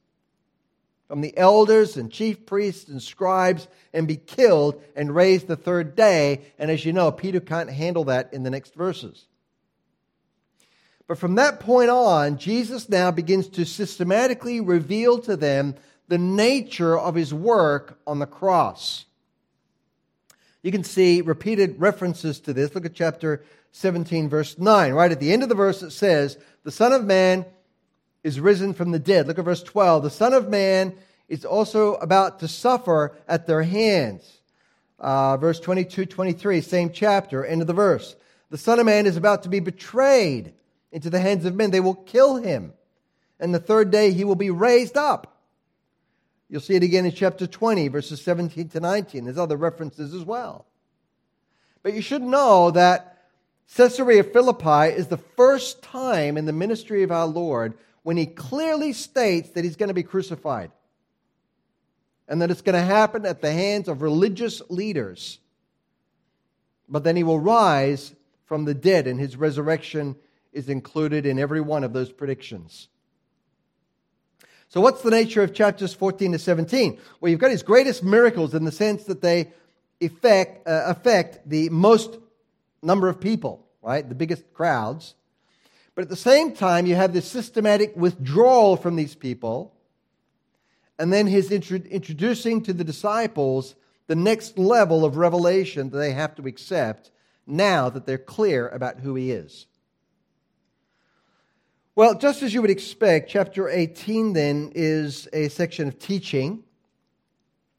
[1.08, 5.96] from the elders and chief priests and scribes, and be killed and raised the third
[5.96, 6.42] day.
[6.58, 9.26] And as you know, Peter can't handle that in the next verses.
[11.08, 15.76] But from that point on, Jesus now begins to systematically reveal to them
[16.08, 19.06] the nature of his work on the cross.
[20.64, 22.74] You can see repeated references to this.
[22.74, 23.44] Look at chapter
[23.76, 24.94] 17, verse 9.
[24.94, 27.46] Right at the end of the verse, it says, The Son of Man
[28.24, 29.28] is risen from the dead.
[29.28, 30.04] Look at verse 12.
[30.04, 30.96] The Son of Man
[31.28, 34.40] is also about to suffer at their hands.
[34.98, 38.16] Uh, verse 22, 23, same chapter, end of the verse.
[38.50, 40.54] The Son of Man is about to be betrayed
[40.94, 41.72] into the hands of men.
[41.72, 42.72] They will kill him.
[43.42, 45.42] And the third day he will be raised up.
[46.48, 49.26] You'll see it again in chapter 20, verses 17 to 19.
[49.26, 50.66] There's other references as well.
[51.84, 53.15] But you should know that
[53.74, 58.94] Caesarea Philippi is the first time in the ministry of our Lord when he clearly
[58.94, 60.72] states that he's going to be crucified
[62.28, 65.40] and that it's going to happen at the hands of religious leaders.
[66.88, 68.14] But then he will rise
[68.46, 70.16] from the dead, and his resurrection
[70.54, 72.90] is included in every one of those predictions.
[74.70, 77.00] So, what's the nature of chapters 14 to 17?
[77.20, 79.52] Well, you've got his greatest miracles in the sense that they
[80.02, 82.18] affect, uh, affect the most
[82.86, 84.08] number of people, right?
[84.08, 85.16] The biggest crowds.
[85.96, 89.74] But at the same time, you have this systematic withdrawal from these people.
[91.00, 93.76] And then his introducing to the disciples
[94.08, 97.12] the next level of revelation that they have to accept
[97.48, 99.68] now that they're clear about who he is.
[101.96, 106.64] Well, just as you would expect, chapter 18 then is a section of teaching,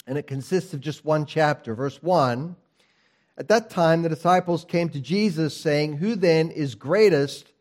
[0.07, 1.75] and it consists of just one chapter.
[1.75, 2.57] Verse 1
[3.39, 7.53] At that time, the disciples came to Jesus, saying, Who then is greatest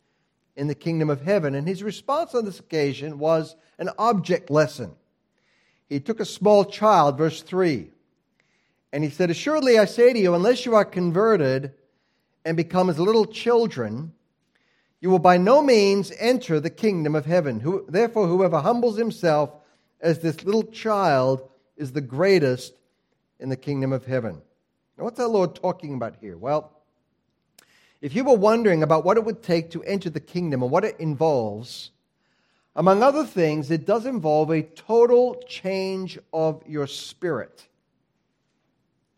[0.55, 1.53] in the kingdom of heaven?
[1.53, 4.95] And his response on this occasion was an object lesson.
[5.89, 7.91] He took a small child, verse 3,
[8.93, 11.73] and he said, Assuredly I say to you, unless you are converted
[12.45, 14.13] and become as little children,
[15.01, 17.59] you will by no means enter the kingdom of heaven.
[17.59, 19.51] Who, therefore, whoever humbles himself
[19.99, 22.73] as this little child is the greatest
[23.39, 24.41] in the kingdom of heaven.
[24.97, 26.37] Now, what's our Lord talking about here?
[26.37, 26.71] Well,
[28.01, 30.85] if you were wondering about what it would take to enter the kingdom and what
[30.85, 31.91] it involves,
[32.75, 37.67] among other things, it does involve a total change of your spirit.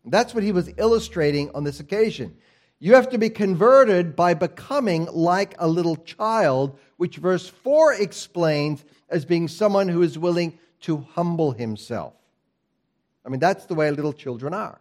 [0.04, 2.36] That's what he was illustrating on this occasion.
[2.78, 8.84] You have to be converted by becoming like a little child, which verse 4 explains
[9.10, 12.14] as being someone who is willing to humble himself.
[13.26, 14.80] I mean, that's the way little children are.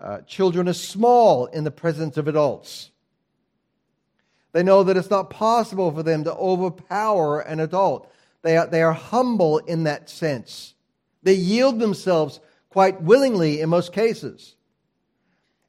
[0.00, 2.90] Uh, children are small in the presence of adults.
[4.52, 8.10] They know that it's not possible for them to overpower an adult.
[8.42, 10.74] They are, they are humble in that sense.
[11.22, 14.56] They yield themselves quite willingly in most cases.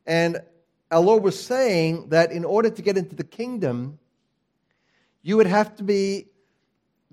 [0.07, 0.39] And
[0.89, 3.99] our Lord was saying that in order to get into the kingdom,
[5.21, 6.27] you would have to be,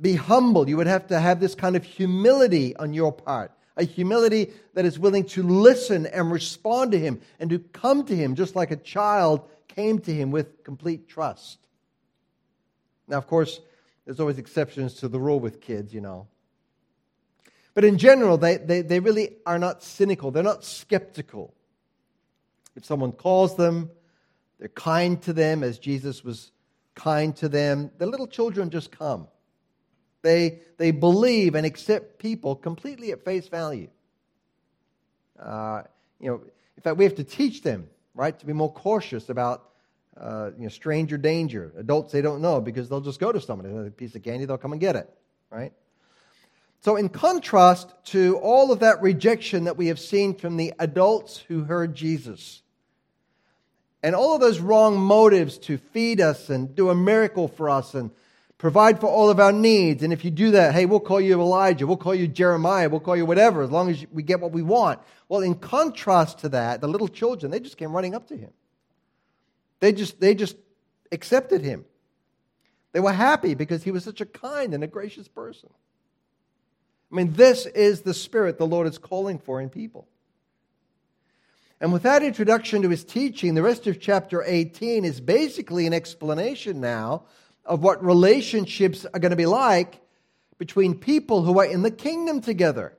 [0.01, 0.69] be humble.
[0.69, 3.53] You would have to have this kind of humility on your part.
[3.79, 8.15] A humility that is willing to listen and respond to Him and to come to
[8.15, 11.59] Him just like a child came to Him with complete trust.
[13.07, 13.61] Now, of course,
[14.05, 16.27] there's always exceptions to the rule with kids, you know.
[17.75, 21.55] But in general, they, they, they really are not cynical, they're not skeptical.
[22.75, 23.91] If someone calls them,
[24.59, 26.51] they're kind to them as Jesus was
[26.95, 27.91] kind to them.
[27.99, 29.29] The little children just come.
[30.23, 33.89] They, they believe and accept people completely at face value.
[35.39, 35.83] Uh,
[36.21, 36.41] you know,
[36.77, 39.69] in fact, we have to teach them, right, to be more cautious about
[40.21, 41.73] uh, you know, stranger danger.
[41.77, 43.87] Adults, they don't know because they'll just go to someone.
[43.87, 45.09] a piece of candy, they'll come and get it,
[45.51, 45.73] right?
[46.81, 51.39] So, in contrast to all of that rejection that we have seen from the adults
[51.49, 52.63] who heard Jesus,
[54.03, 57.95] and all of those wrong motives to feed us and do a miracle for us
[57.95, 58.11] and
[58.59, 60.03] provide for all of our needs.
[60.03, 63.01] And if you do that, hey, we'll call you Elijah, we'll call you Jeremiah, we'll
[63.01, 65.01] call you whatever, as long as we get what we want.
[65.29, 68.51] Well, in contrast to that, the little children, they just came running up to him.
[69.81, 70.57] They just, they just
[71.13, 71.85] accepted him.
[72.93, 75.71] They were happy because he was such a kind and a gracious person.
[77.13, 80.09] I mean, this is the spirit the Lord is calling for in people.
[81.81, 85.95] And with that introduction to his teaching, the rest of chapter 18 is basically an
[85.95, 87.25] explanation now
[87.69, 90.01] of what relationships are going to be like
[90.57, 92.97] between people who are in the kingdom together.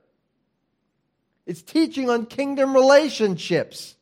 [1.45, 3.95] It's teaching on kingdom relationships.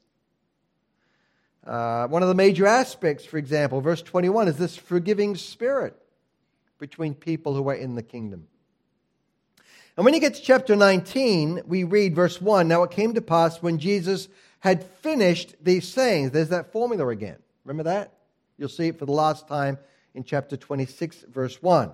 [1.65, 5.95] Uh, one of the major aspects, for example, verse 21, is this forgiving spirit
[6.77, 8.47] between people who are in the kingdom.
[9.95, 13.21] And when you get to chapter 19, we read verse 1 Now it came to
[13.21, 14.27] pass when Jesus
[14.59, 16.31] had finished these sayings.
[16.31, 17.37] There's that formula again.
[17.63, 18.13] Remember that?
[18.57, 19.77] You'll see it for the last time
[20.17, 21.91] in chapter 26, verse 1.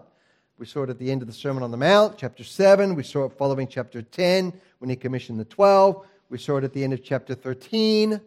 [0.58, 2.96] We saw it at the end of the Sermon on the Mount, chapter 7.
[2.96, 6.08] We saw it following chapter 10 when he commissioned the 12.
[6.30, 8.22] We saw it at the end of chapter 13,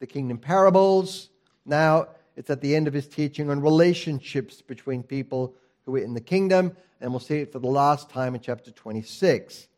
[0.00, 1.28] the kingdom parables.
[1.66, 6.14] Now it's at the end of his teaching on relationships between people who are in
[6.14, 9.68] the kingdom and we'll see it for the last time in chapter 26.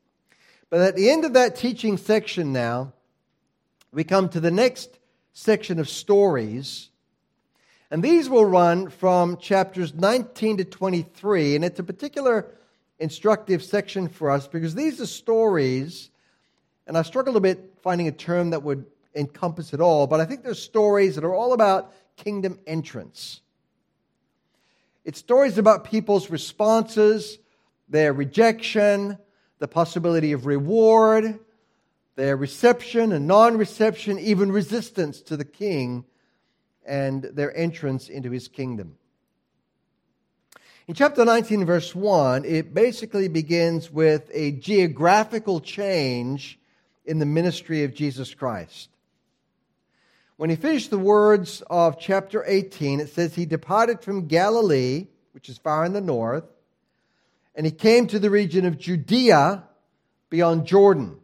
[0.70, 2.92] But at the end of that teaching section now,
[3.92, 5.00] we come to the next
[5.32, 6.90] section of stories.
[7.94, 11.54] And these will run from chapters 19 to 23.
[11.54, 12.48] And it's a particular
[12.98, 16.10] instructive section for us because these are stories,
[16.88, 20.24] and I struggled a bit finding a term that would encompass it all, but I
[20.24, 23.42] think they're stories that are all about kingdom entrance.
[25.04, 27.38] It's stories about people's responses,
[27.88, 29.18] their rejection,
[29.60, 31.38] the possibility of reward,
[32.16, 36.04] their reception and non reception, even resistance to the king
[36.84, 38.96] and their entrance into his kingdom.
[40.86, 46.58] In chapter 19, verse 1, it basically begins with a geographical change
[47.06, 48.90] in the ministry of Jesus Christ.
[50.36, 55.48] When he finished the words of chapter 18, it says, He departed from Galilee, which
[55.48, 56.44] is far in the north,
[57.54, 59.62] and he came to the region of Judea
[60.28, 61.18] beyond Jordan.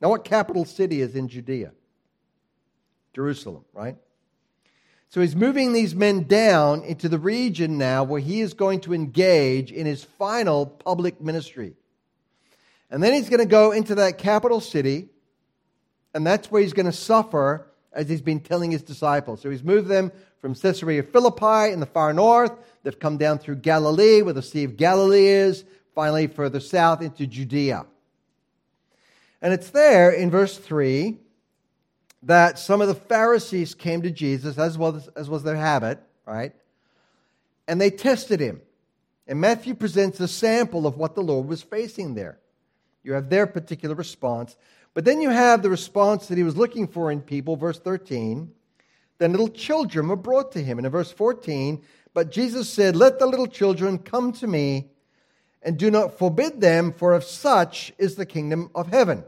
[0.00, 1.72] Now, what capital city is in Judea?
[3.14, 3.96] Jerusalem, right?
[5.10, 8.92] So he's moving these men down into the region now where he is going to
[8.92, 11.74] engage in his final public ministry.
[12.90, 15.08] And then he's going to go into that capital city,
[16.14, 19.40] and that's where he's going to suffer as he's been telling his disciples.
[19.40, 22.52] So he's moved them from Caesarea Philippi in the far north.
[22.82, 27.26] They've come down through Galilee, where the Sea of Galilee is, finally further south into
[27.26, 27.86] Judea.
[29.40, 31.16] And it's there in verse 3
[32.22, 36.52] that some of the Pharisees came to Jesus, as was, as was their habit, right?
[37.66, 38.60] And they tested him.
[39.26, 42.38] And Matthew presents a sample of what the Lord was facing there.
[43.04, 44.56] You have their particular response.
[44.94, 48.50] But then you have the response that he was looking for in people, verse 13.
[49.18, 50.78] Then little children were brought to him.
[50.78, 51.82] And in verse 14,
[52.14, 54.88] but Jesus said, Let the little children come to me,
[55.62, 59.24] and do not forbid them, for of such is the kingdom of heaven.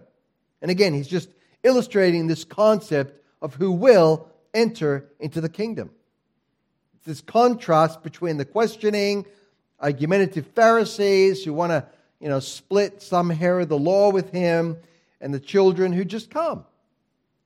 [0.63, 1.29] And again, he's just
[1.63, 5.91] illustrating this concept of who will enter into the kingdom.
[6.97, 9.27] It's this contrast between the questioning,
[9.81, 11.87] argumentative Pharisees who want to,
[12.21, 14.77] you know, split some hair of the law with him,
[15.21, 16.65] and the children who just come.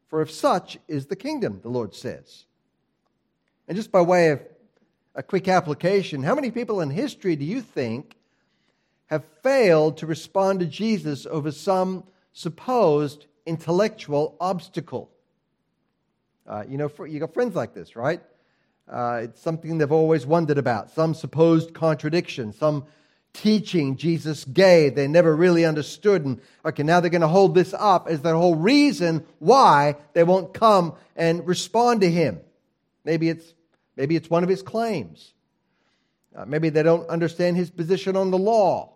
[0.09, 2.44] For if such is the kingdom, the Lord says.
[3.66, 4.42] And just by way of
[5.14, 8.16] a quick application, how many people in history do you think
[9.07, 15.11] have failed to respond to Jesus over some supposed intellectual obstacle?
[16.46, 18.20] Uh, you know, you got friends like this, right?
[18.88, 22.85] Uh, it's something they've always wondered about, some supposed contradiction, some
[23.35, 26.24] teaching Jesus gave they never really understood.
[26.24, 30.22] And okay, now they're going to hold this up as the whole reason why they
[30.22, 32.40] won't come and respond to him.
[33.04, 33.54] Maybe it's,
[33.96, 35.35] maybe it's one of his claims.
[36.35, 38.93] Uh, maybe they don't understand his position on the law.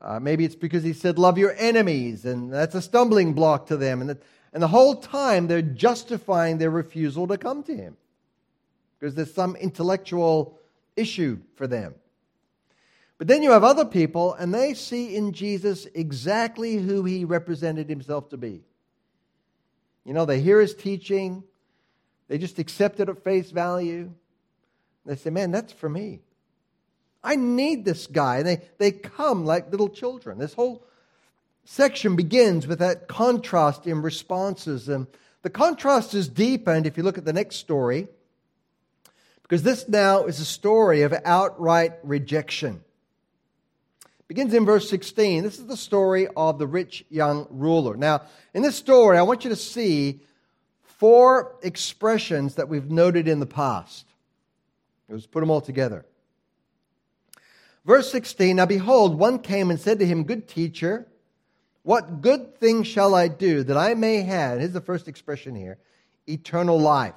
[0.00, 3.76] Uh, maybe it's because he said, Love your enemies, and that's a stumbling block to
[3.76, 4.00] them.
[4.00, 4.18] And,
[4.52, 7.96] and the whole time they're justifying their refusal to come to him
[8.98, 10.58] because there's some intellectual
[10.96, 11.94] issue for them.
[13.18, 17.88] But then you have other people, and they see in Jesus exactly who he represented
[17.88, 18.62] himself to be.
[20.04, 21.44] You know, they hear his teaching,
[22.28, 24.12] they just accept it at face value.
[25.06, 26.20] They say, Man, that's for me.
[27.24, 28.38] I need this guy.
[28.38, 30.38] And they, they come like little children.
[30.38, 30.86] This whole
[31.64, 34.88] section begins with that contrast in responses.
[34.88, 35.06] And
[35.42, 38.06] the contrast is deepened if you look at the next story,
[39.42, 42.84] because this now is a story of outright rejection
[44.28, 45.42] begins in verse 16.
[45.42, 47.96] This is the story of the rich young ruler.
[47.96, 48.22] Now,
[48.52, 50.20] in this story, I want you to see
[50.82, 54.06] four expressions that we've noted in the past.
[55.08, 56.06] Let's put them all together.
[57.84, 61.06] Verse 16 Now behold, one came and said to him, Good teacher,
[61.82, 65.78] what good thing shall I do that I may have, here's the first expression here,
[66.26, 67.14] eternal life?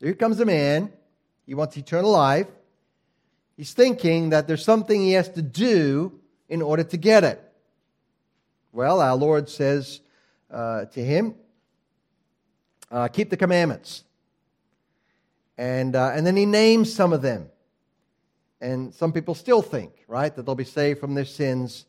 [0.00, 0.92] Here comes a man.
[1.46, 2.48] He wants eternal life.
[3.56, 6.18] He's thinking that there's something he has to do
[6.48, 7.40] in order to get it.
[8.72, 10.00] Well, our Lord says
[10.50, 11.36] uh, to him,
[12.90, 14.02] uh, Keep the commandments.
[15.56, 17.51] And, uh, and then he names some of them.
[18.62, 21.84] And some people still think, right, that they'll be saved from their sins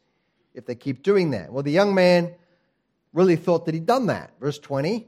[0.56, 1.54] if they keep doing that.
[1.54, 2.34] Well, the young man
[3.14, 4.32] really thought that he'd done that.
[4.40, 5.06] Verse 20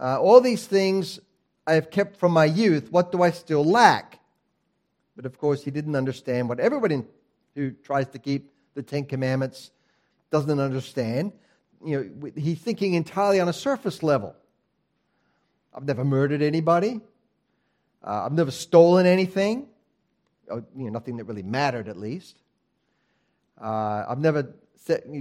[0.00, 1.20] uh, All these things
[1.66, 2.90] I have kept from my youth.
[2.90, 4.18] What do I still lack?
[5.14, 7.02] But of course, he didn't understand what everybody
[7.54, 9.72] who tries to keep the Ten Commandments
[10.30, 11.32] doesn't understand.
[11.84, 14.34] You know, he's thinking entirely on a surface level.
[15.74, 17.02] I've never murdered anybody.
[18.02, 19.68] Uh, I've never stolen anything.
[20.50, 22.36] Oh, you know, nothing that really mattered, at least.
[23.60, 24.54] Uh, I've never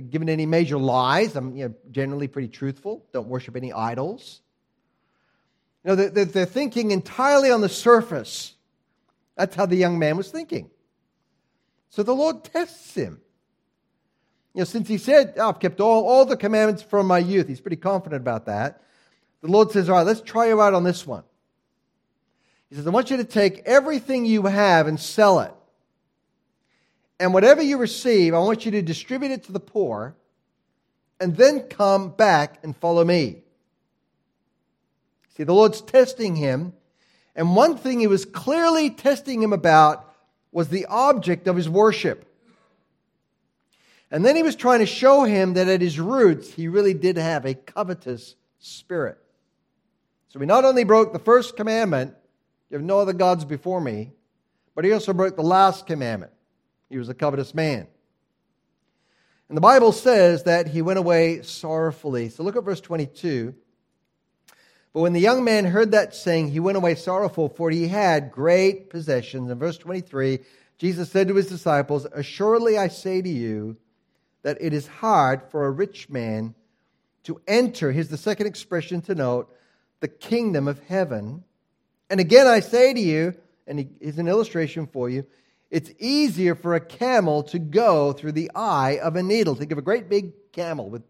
[0.10, 1.36] given any major lies.
[1.36, 3.06] I'm you know, generally pretty truthful.
[3.14, 4.42] Don't worship any idols.
[5.84, 8.54] You know, they're, they're thinking entirely on the surface.
[9.36, 10.70] That's how the young man was thinking.
[11.90, 13.22] So the Lord tests him.
[14.54, 17.48] You know, since he said, oh, I've kept all, all the commandments from my youth,
[17.48, 18.84] he's pretty confident about that.
[19.42, 21.24] The Lord says, All right, let's try you out on this one.
[22.74, 25.54] He says, I want you to take everything you have and sell it.
[27.20, 30.16] And whatever you receive, I want you to distribute it to the poor
[31.20, 33.44] and then come back and follow me.
[35.38, 36.74] See, the Lord's testing him.
[37.36, 40.12] And one thing he was clearly testing him about
[40.52, 42.26] was the object of his worship.
[44.10, 47.18] And then he was trying to show him that at his roots, he really did
[47.18, 49.20] have a covetous spirit.
[50.30, 52.16] So he not only broke the first commandment,
[52.74, 54.14] you have no other gods before me,
[54.74, 56.32] but he also broke the last commandment.
[56.90, 57.86] He was a covetous man.
[59.48, 62.30] And the Bible says that he went away sorrowfully.
[62.30, 63.54] So look at verse 22.
[64.92, 68.32] But when the young man heard that saying, he went away sorrowful, for he had
[68.32, 69.52] great possessions.
[69.52, 70.40] In verse 23,
[70.80, 73.78] Jesus said to his disciples, Assuredly I say to you
[74.42, 76.56] that it is hard for a rich man
[77.26, 79.56] to enter, here's the second expression to note,
[80.00, 81.44] the kingdom of heaven.
[82.14, 83.34] And again I say to you,
[83.66, 85.26] and here's an illustration for you,
[85.72, 89.55] it's easier for a camel to go through the eye of a needle.
[89.55, 91.01] Think of a great big camel with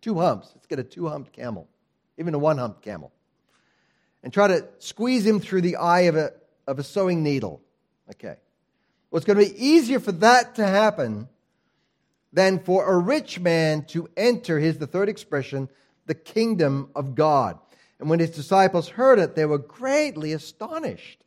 [0.00, 0.50] two humps.
[0.54, 1.68] Let's get a two humped camel,
[2.16, 3.12] even a one humped camel
[4.22, 6.32] and try to squeeze him through the eye of a,
[6.66, 7.60] of a sewing needle.
[8.12, 8.38] Okay.
[9.10, 11.28] Well, it's going to be easier for that to happen
[12.32, 15.68] than for a rich man to enter, here's the third expression,
[16.06, 17.58] the kingdom of God.
[17.98, 21.22] And when his disciples heard it, they were greatly astonished.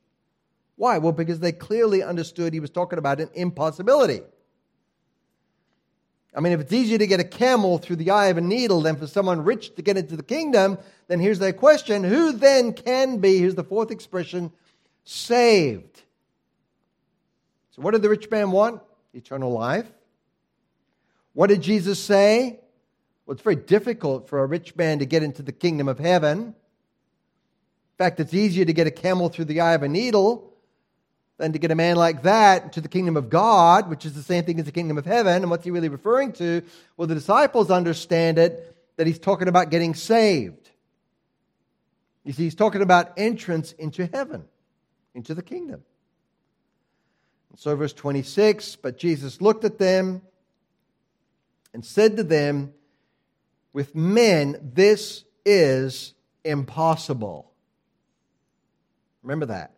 [0.75, 0.97] Why?
[0.97, 4.21] Well, because they clearly understood he was talking about an impossibility.
[6.35, 8.81] I mean, if it's easier to get a camel through the eye of a needle
[8.81, 12.73] than for someone rich to get into the kingdom, then here's their question Who then
[12.73, 14.51] can be, here's the fourth expression,
[15.03, 16.03] saved?
[17.71, 18.81] So, what did the rich man want?
[19.13, 19.87] Eternal life.
[21.33, 22.59] What did Jesus say?
[23.25, 26.55] Well, it's very difficult for a rich man to get into the kingdom of heaven.
[27.99, 30.53] Fact, it's easier to get a camel through the eye of a needle
[31.37, 34.23] than to get a man like that to the kingdom of God, which is the
[34.23, 35.41] same thing as the kingdom of heaven.
[35.41, 36.61] And what's he really referring to?
[36.95, 40.69] Well, the disciples understand it that he's talking about getting saved.
[42.23, 44.45] You see, he's talking about entrance into heaven,
[45.13, 45.83] into the kingdom.
[47.49, 50.21] And so, verse 26 But Jesus looked at them
[51.73, 52.73] and said to them,
[53.73, 56.13] With men, this is
[56.45, 57.48] impossible.
[59.23, 59.73] Remember that.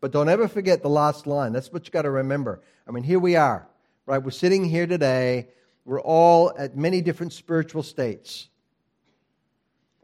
[0.00, 1.52] But don't ever forget the last line.
[1.52, 2.60] That's what you got to remember.
[2.86, 3.66] I mean, here we are,
[4.04, 4.18] right?
[4.18, 5.48] We're sitting here today.
[5.84, 8.48] We're all at many different spiritual states.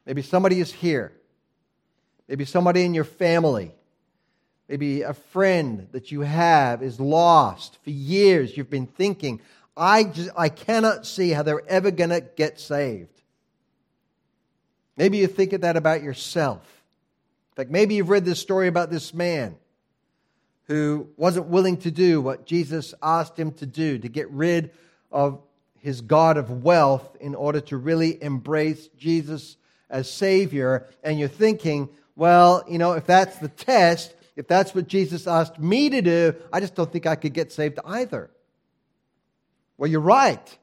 [0.07, 1.13] Maybe somebody is here.
[2.29, 3.73] Maybe somebody in your family.
[4.69, 7.79] Maybe a friend that you have is lost.
[7.85, 9.41] For years, you've been thinking,
[9.77, 13.23] I, just, I cannot see how they're ever going to get saved.
[14.97, 16.82] Maybe you're thinking that about yourself.
[17.53, 19.57] In fact, maybe you've read this story about this man
[20.69, 24.71] who wasn't willing to do what Jesus asked him to do to get rid
[25.11, 25.43] of
[25.79, 29.59] his God of wealth in order to really embrace Jesus
[29.91, 30.87] as Savior.
[31.05, 35.59] And you're thinking, well, you know, if that's the test, if that's what Jesus asked
[35.59, 38.31] me to do, I just don't think I could get saved either.
[39.77, 40.59] Well, you're right.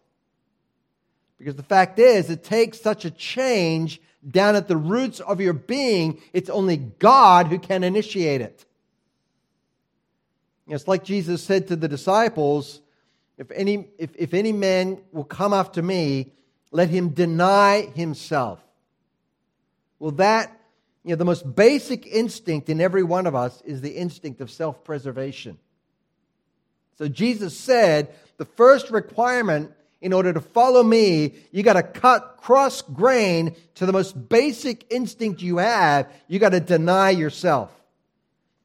[1.37, 5.53] Because the fact is, it takes such a change down at the roots of your
[5.53, 8.65] being, it's only God who can initiate it.
[10.67, 12.81] It's like Jesus said to the disciples
[13.39, 16.33] if any, if, if any man will come after me,
[16.71, 18.61] let him deny himself.
[19.97, 20.51] Well, that,
[21.03, 24.51] you know, the most basic instinct in every one of us is the instinct of
[24.51, 25.57] self preservation.
[26.97, 29.71] So Jesus said the first requirement
[30.01, 34.85] in order to follow me, you got to cut cross grain to the most basic
[34.89, 36.09] instinct you have.
[36.27, 37.71] You got to deny yourself.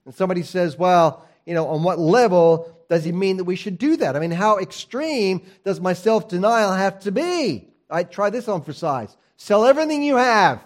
[0.04, 3.78] And somebody says, well, you know, on what level does he mean that we should
[3.78, 4.16] do that?
[4.16, 7.68] I mean, how extreme does my self denial have to be?
[7.90, 9.16] I try this on for size.
[9.36, 10.62] Sell everything you have.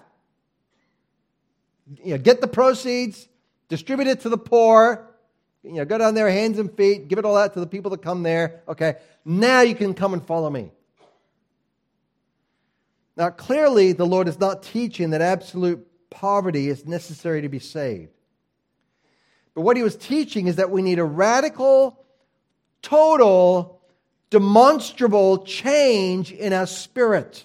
[2.05, 3.29] You know, get the proceeds,
[3.69, 5.08] distribute it to the poor.
[5.69, 7.91] You know, go down there, hands and feet, give it all out to the people
[7.91, 8.63] that come there.
[8.67, 10.73] Okay, now you can come and follow me.
[13.17, 18.13] Now, clearly, the Lord is not teaching that absolute poverty is necessary to be saved.
[19.55, 22.03] But what he was teaching is that we need a radical,
[22.81, 23.83] total,
[24.31, 27.45] demonstrable change in our spirit.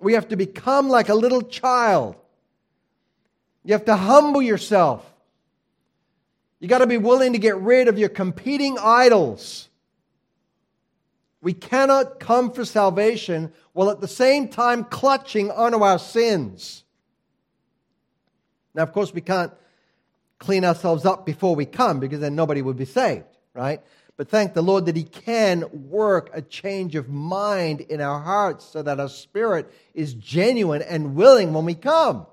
[0.00, 2.16] We have to become like a little child.
[3.62, 5.04] You have to humble yourself.
[6.66, 9.68] You got to be willing to get rid of your competing idols.
[11.40, 16.82] We cannot come for salvation while at the same time clutching onto our sins.
[18.74, 19.52] Now, of course, we can't
[20.40, 23.80] clean ourselves up before we come because then nobody would be saved, right?
[24.16, 28.64] But thank the Lord that He can work a change of mind in our hearts
[28.64, 32.26] so that our spirit is genuine and willing when we come.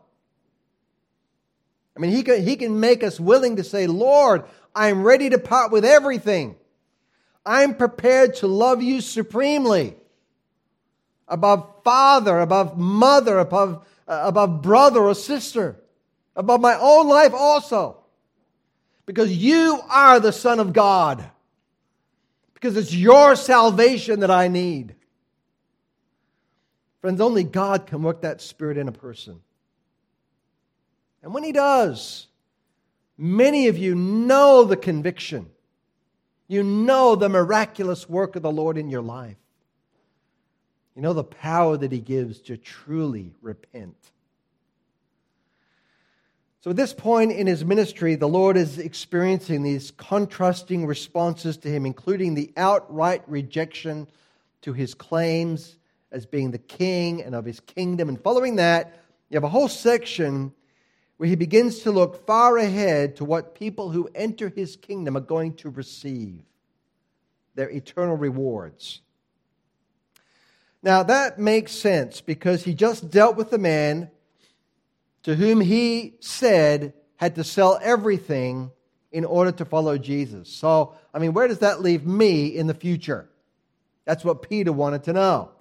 [1.96, 4.44] I mean, He can, he can make us willing to say, Lord,
[4.76, 6.56] I'm ready to part with everything.
[7.46, 9.96] I'm prepared to love you supremely
[11.28, 15.78] above father, above mother, above, uh, above brother or sister
[16.36, 17.98] above my own life also.
[19.06, 21.30] Because you are the Son of God.
[22.54, 24.96] Because it's your salvation that I need.
[27.02, 29.42] Friends, only God can work that spirit in a person.
[31.24, 32.28] And when He does,
[33.18, 35.50] many of you know the conviction.
[36.48, 39.38] You know the miraculous work of the Lord in your life.
[40.96, 44.12] You know the power that He gives to truly repent.
[46.64, 51.68] So, at this point in his ministry, the Lord is experiencing these contrasting responses to
[51.68, 54.08] him, including the outright rejection
[54.62, 55.76] to his claims
[56.10, 58.08] as being the king and of his kingdom.
[58.08, 58.98] And following that,
[59.30, 60.54] you have a whole section
[61.24, 65.22] where he begins to look far ahead to what people who enter his kingdom are
[65.22, 66.42] going to receive
[67.56, 69.00] their eternal rewards.
[70.82, 74.12] Now, that makes sense because he just dealt with the man
[75.22, 78.72] to whom he said had to sell everything
[79.14, 80.50] in order to follow Jesus.
[80.50, 83.30] So, I mean, where does that leave me in the future?
[84.04, 85.52] That's what Peter wanted to know.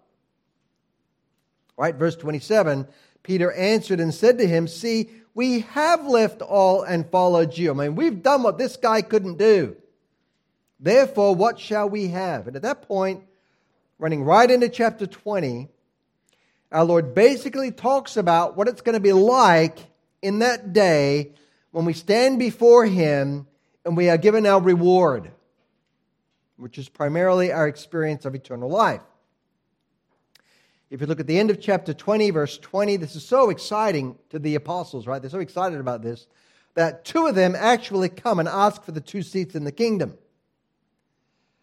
[1.76, 2.88] Right, verse 27
[3.22, 7.70] Peter answered and said to him, See, we have left all and followed you.
[7.70, 9.76] I mean, we've done what this guy couldn't do.
[10.78, 12.46] Therefore, what shall we have?
[12.46, 13.22] And at that point,
[13.98, 15.68] running right into chapter 20,
[16.72, 19.78] our Lord basically talks about what it's going to be like
[20.20, 21.32] in that day
[21.70, 23.46] when we stand before Him
[23.84, 25.30] and we are given our reward,
[26.56, 29.02] which is primarily our experience of eternal life.
[30.92, 34.14] If you look at the end of chapter 20, verse 20, this is so exciting
[34.28, 35.22] to the apostles, right?
[35.22, 36.26] They're so excited about this
[36.74, 40.18] that two of them actually come and ask for the two seats in the kingdom.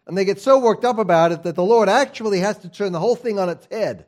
[0.08, 2.90] And they get so worked up about it that the Lord actually has to turn
[2.90, 4.06] the whole thing on its head.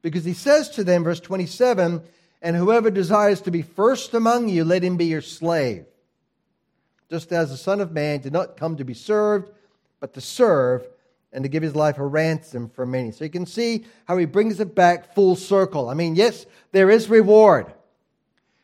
[0.00, 2.00] Because he says to them, verse 27,
[2.40, 5.84] and whoever desires to be first among you, let him be your slave.
[7.10, 9.50] Just as the Son of Man did not come to be served,
[9.98, 10.86] but to serve
[11.32, 13.12] and to give his life a ransom for many.
[13.12, 15.88] So you can see how he brings it back full circle.
[15.88, 17.72] I mean, yes, there is reward.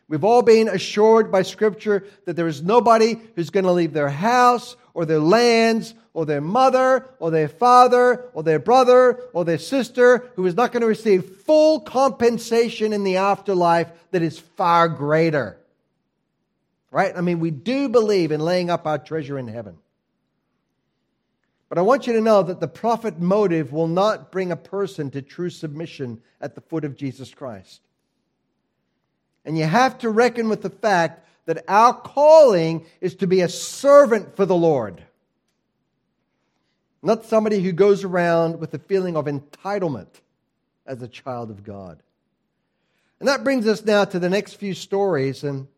[0.08, 4.08] We've all been assured by Scripture that there is nobody who's going to leave their
[4.08, 9.58] house or their lands or their mother or their father or their brother or their
[9.58, 14.88] sister who is not going to receive full compensation in the afterlife that is far
[14.88, 15.58] greater.
[16.92, 17.12] Right?
[17.14, 19.76] I mean, we do believe in laying up our treasure in heaven.
[21.68, 25.10] But I want you to know that the profit motive will not bring a person
[25.10, 27.80] to true submission at the foot of Jesus Christ.
[29.44, 33.48] And you have to reckon with the fact that our calling is to be a
[33.48, 35.02] servant for the Lord,
[37.02, 40.08] not somebody who goes around with a feeling of entitlement
[40.86, 42.02] as a child of God.
[43.20, 45.42] And that brings us now to the next few stories.
[45.42, 45.68] And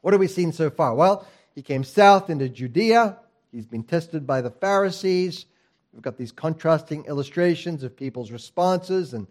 [0.00, 0.94] what have we seen so far?
[0.94, 3.18] Well, He came south into Judea.
[3.52, 5.46] He's been tested by the Pharisees.
[5.92, 9.26] We've got these contrasting illustrations of people's responses, and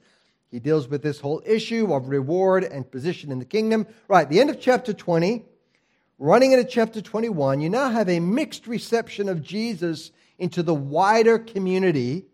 [0.52, 3.88] he deals with this whole issue of reward and position in the kingdom.
[4.10, 5.46] Right, the end of chapter 20,
[6.18, 11.40] running into chapter 21, you now have a mixed reception of Jesus into the wider
[11.40, 12.26] community.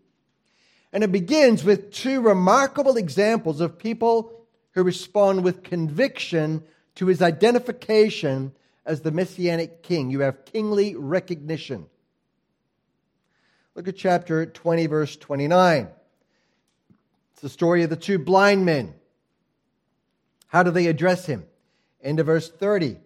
[0.92, 4.32] And it begins with two remarkable examples of people
[4.72, 6.64] who respond with conviction
[6.96, 8.52] to his identification
[8.86, 10.10] as the messianic king.
[10.10, 11.86] You have kingly recognition.
[13.74, 15.88] Look at chapter 20, verse 29.
[17.32, 18.94] It's the story of the two blind men.
[20.46, 21.44] How do they address him?
[22.02, 22.96] End of verse 30.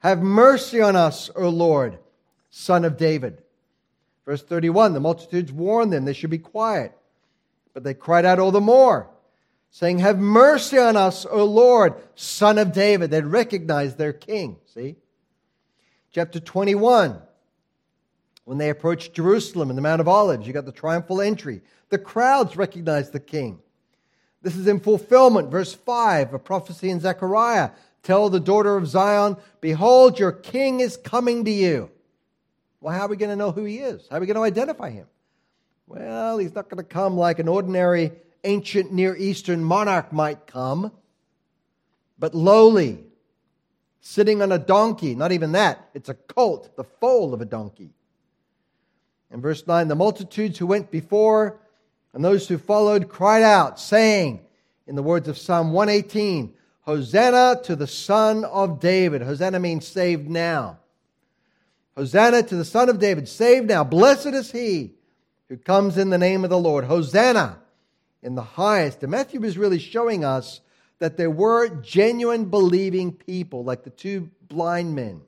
[0.00, 1.98] Have mercy on us, O Lord,
[2.50, 3.42] son of David.
[4.24, 6.96] Verse 31 The multitudes warned them they should be quiet,
[7.74, 9.08] but they cried out all the more,
[9.70, 13.10] saying, Have mercy on us, O Lord, son of David.
[13.10, 14.56] They recognized their king.
[14.66, 14.96] See?
[16.10, 17.20] Chapter 21
[18.48, 21.60] when they approached Jerusalem and the Mount of Olives, you got the triumphal entry.
[21.90, 23.58] The crowds recognized the king.
[24.40, 27.72] This is in fulfillment, verse 5, a prophecy in Zechariah.
[28.02, 31.90] Tell the daughter of Zion, Behold, your king is coming to you.
[32.80, 34.06] Well, how are we going to know who he is?
[34.10, 35.08] How are we going to identify him?
[35.86, 38.12] Well, he's not going to come like an ordinary
[38.44, 40.90] ancient Near Eastern monarch might come,
[42.18, 43.04] but lowly,
[44.08, 45.14] sitting on a donkey.
[45.14, 47.90] Not even that, it's a colt, the foal of a donkey.
[49.30, 51.60] In verse 9, the multitudes who went before
[52.14, 54.40] and those who followed cried out, saying,
[54.86, 59.20] in the words of Psalm 118, Hosanna to the Son of David.
[59.20, 60.78] Hosanna means saved now.
[61.94, 63.84] Hosanna to the Son of David, saved now.
[63.84, 64.94] Blessed is he
[65.50, 66.86] who comes in the name of the Lord.
[66.86, 67.58] Hosanna
[68.22, 69.02] in the highest.
[69.02, 70.62] And Matthew is really showing us
[70.98, 75.22] that there were genuine believing people, like the two blind men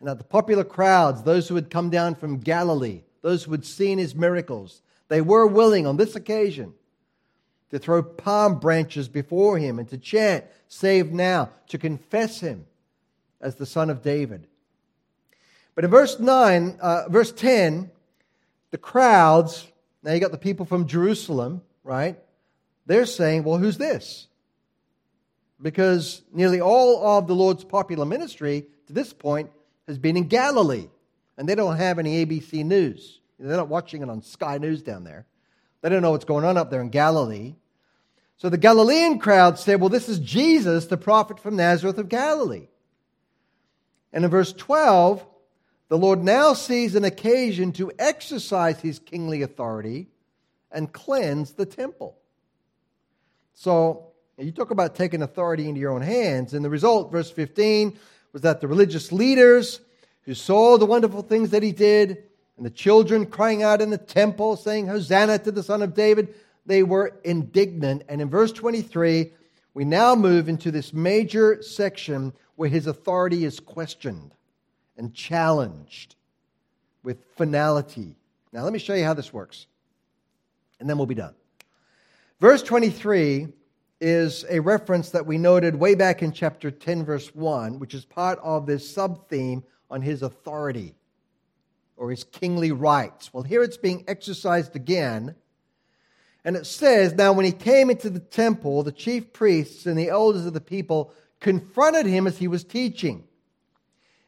[0.00, 3.64] and that the popular crowds, those who had come down from Galilee, those who had
[3.64, 6.72] seen his miracles, they were willing on this occasion
[7.70, 12.64] to throw palm branches before him and to chant, Save now, to confess him
[13.40, 14.46] as the Son of David.
[15.74, 17.90] But in verse 9, uh, verse 10,
[18.70, 19.66] the crowds,
[20.02, 22.18] now you got the people from Jerusalem, right?
[22.90, 24.26] They're saying, Well, who's this?
[25.62, 29.48] Because nearly all of the Lord's popular ministry to this point
[29.86, 30.88] has been in Galilee,
[31.38, 33.20] and they don't have any ABC news.
[33.38, 35.24] They're not watching it on Sky News down there.
[35.82, 37.54] They don't know what's going on up there in Galilee.
[38.38, 42.66] So the Galilean crowd said, Well, this is Jesus, the prophet from Nazareth of Galilee.
[44.12, 45.24] And in verse 12,
[45.90, 50.08] the Lord now sees an occasion to exercise his kingly authority
[50.72, 52.16] and cleanse the temple.
[53.60, 54.06] So
[54.38, 57.94] you talk about taking authority into your own hands, and the result, verse 15,
[58.32, 59.80] was that the religious leaders
[60.22, 62.22] who saw the wonderful things that he did,
[62.56, 66.34] and the children crying out in the temple, saying, Hosanna to the Son of David,
[66.64, 68.02] they were indignant.
[68.08, 69.30] And in verse 23,
[69.74, 74.32] we now move into this major section where his authority is questioned
[74.96, 76.14] and challenged
[77.02, 78.16] with finality.
[78.54, 79.66] Now, let me show you how this works,
[80.80, 81.34] and then we'll be done.
[82.40, 83.48] Verse 23
[84.00, 88.06] is a reference that we noted way back in chapter 10, verse 1, which is
[88.06, 90.94] part of this sub theme on his authority
[91.98, 93.34] or his kingly rights.
[93.34, 95.34] Well, here it's being exercised again.
[96.42, 100.08] And it says, Now when he came into the temple, the chief priests and the
[100.08, 103.24] elders of the people confronted him as he was teaching.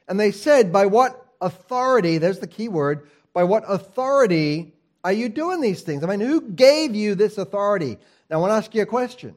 [0.06, 4.74] And they said, By what authority, there's the key word, by what authority
[5.04, 6.04] are you doing these things?
[6.04, 7.98] I mean, who gave you this authority?
[8.30, 9.36] Now I want to ask you a question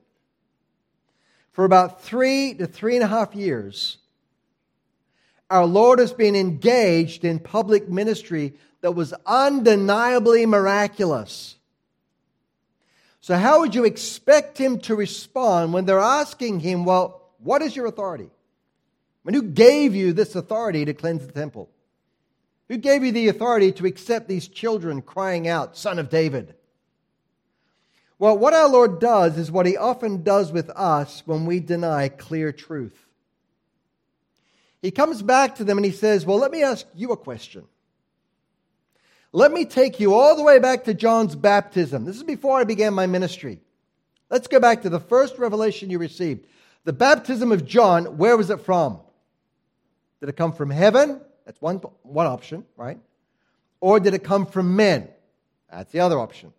[1.56, 3.98] for about three to three and a half years,
[5.50, 11.56] our Lord has been engaged in public ministry that was undeniably miraculous.
[13.22, 17.74] So, how would you expect him to respond when they're asking him, Well, what is
[17.74, 18.26] your authority?
[18.28, 21.70] I mean, who gave you this authority to cleanse the temple?
[22.68, 26.56] Who gave you the authority to accept these children crying out, Son of David?
[28.18, 32.08] Well, what our Lord does is what he often does with us when we deny
[32.08, 32.98] clear truth.
[34.82, 37.66] He comes back to them and he says, Well, let me ask you a question.
[39.32, 42.06] Let me take you all the way back to John's baptism.
[42.06, 43.60] This is before I began my ministry.
[44.30, 46.48] Let's go back to the first revelation you received.
[46.86, 49.02] The baptism of John, where was it from?
[50.20, 51.20] Did it come from heaven?
[51.46, 53.00] That's one, one option, right?
[53.80, 55.10] Or did it come from men?
[55.72, 56.54] That's the other option.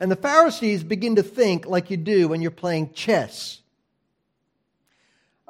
[0.00, 3.60] And the Pharisees begin to think like you do when you're playing chess.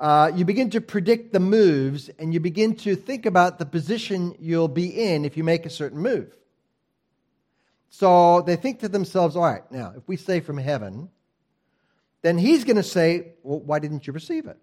[0.02, 4.34] uh, you begin to predict the moves and you begin to think about the position
[4.40, 6.36] you'll be in if you make a certain move.
[7.88, 11.08] So they think to themselves, all right, now, if we say from heaven,
[12.22, 14.58] then he's going to say, well, why didn't you receive it?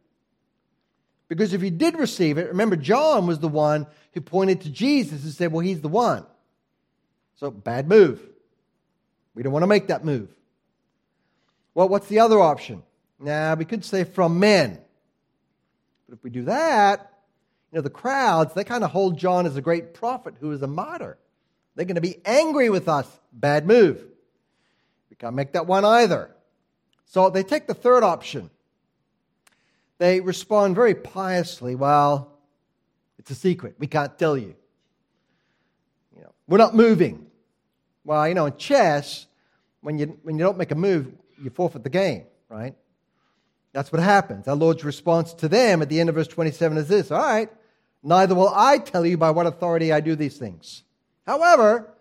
[1.30, 5.24] Because if you did receive it, remember, John was the one who pointed to Jesus
[5.24, 6.26] and said, well, he's the one.
[7.36, 8.20] So, bad move.
[9.36, 10.28] We don't want to make that move.
[11.74, 12.84] Well, what's the other option?
[13.20, 14.80] Now, we could say from men.
[16.08, 17.14] But if we do that,
[17.72, 20.64] you know, the crowds, they kind of hold John as a great prophet who is
[20.64, 21.18] a martyr.
[21.76, 23.08] They're going to be angry with us.
[23.32, 24.04] Bad move.
[25.10, 26.36] We can't make that one either.
[27.06, 28.50] So they take the third option.
[30.00, 32.32] They respond very piously, well,
[33.20, 33.76] it's a secret.
[33.78, 34.56] We can't tell you.
[36.16, 37.28] You know, we're not moving.
[38.06, 39.28] Well, you know, in chess,
[39.82, 42.76] when you, when you don't make a move, you forfeit the game, right?
[43.74, 44.48] That's what happens.
[44.48, 47.50] Our Lord's response to them at the end of verse 27 is this All right,
[48.02, 50.84] neither will I tell you by what authority I do these things.
[51.28, 51.92] However,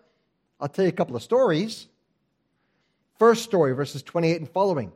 [0.59, 1.87] I'll tell you a couple of stories.
[3.19, 4.93] First story, verses 28 and following.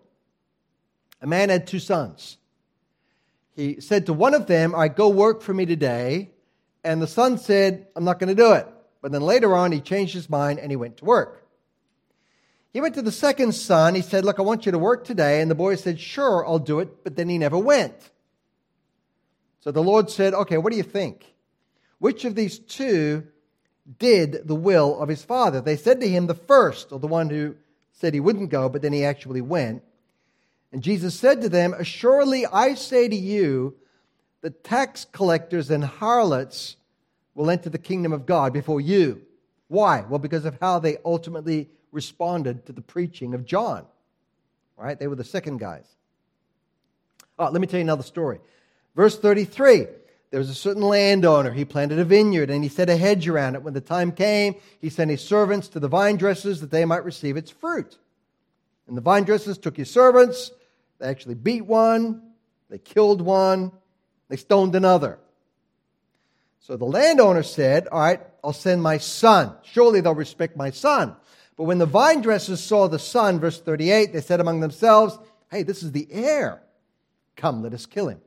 [1.21, 2.37] A man had two sons.
[3.55, 6.31] He said to one of them, right, go work for me today.
[6.83, 8.67] And the son said, I'm not going to do it.
[9.01, 11.47] But then later on, he changed his mind and he went to work.
[12.71, 13.93] He went to the second son.
[13.93, 15.41] He said, Look, I want you to work today.
[15.41, 17.03] And the boy said, Sure, I'll do it.
[17.03, 17.93] But then he never went.
[19.59, 21.33] So the Lord said, Okay, what do you think?
[21.99, 23.27] Which of these two
[23.99, 25.61] did the will of his father?
[25.61, 27.55] They said to him, The first, or the one who
[27.91, 29.83] said he wouldn't go, but then he actually went.
[30.73, 33.75] And Jesus said to them, Assuredly, I say to you,
[34.41, 36.75] the tax collectors and harlots
[37.35, 39.21] will enter the kingdom of God before you.
[39.67, 40.01] Why?
[40.01, 43.85] Well, because of how they ultimately responded to the preaching of John.
[44.75, 44.99] Right?
[44.99, 45.85] They were the second guys.
[47.37, 48.39] Oh, let me tell you another story.
[48.95, 49.87] Verse 33
[50.31, 51.51] there was a certain landowner.
[51.51, 53.61] He planted a vineyard and he set a hedge around it.
[53.61, 57.05] When the time came, he sent his servants to the vine dressers that they might
[57.05, 57.99] receive its fruit.
[58.87, 60.49] And the vine dressers took his servants.
[61.03, 62.21] They actually beat one,
[62.69, 63.73] they killed one,
[64.29, 65.19] they stoned another.
[66.61, 69.53] So the landowner said, All right, I'll send my son.
[69.63, 71.13] Surely they'll respect my son.
[71.57, 75.19] But when the vine dressers saw the son, verse 38, they said among themselves,
[75.51, 76.63] Hey, this is the heir.
[77.35, 78.21] Come, let us kill him.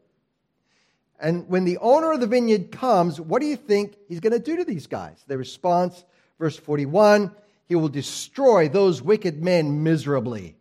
[1.19, 4.39] And when the owner of the vineyard comes, what do you think he's going to
[4.39, 5.25] do to these guys?
[5.27, 6.05] Their response,
[6.39, 10.57] verse 41, he will destroy those wicked men miserably.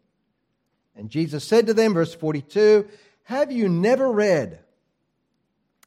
[0.96, 2.88] And Jesus said to them, verse 42,
[3.24, 4.60] Have you never read?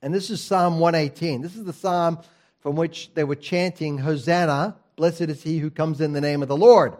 [0.02, 1.42] And this is Psalm 118.
[1.42, 2.18] This is the psalm
[2.60, 6.48] from which they were chanting, Hosanna Blessed is he who comes in the name of
[6.48, 6.96] the Lord.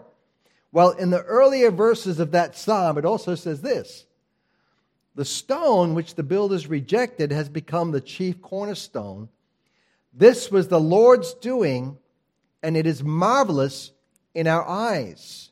[0.71, 4.07] Well, in the earlier verses of that psalm, it also says this
[5.17, 9.29] The stone which the builders rejected has become the chief cornerstone.
[10.15, 11.99] This was the Lord's doing,
[12.63, 13.91] and it is marvelous
[14.33, 15.48] in our eyes.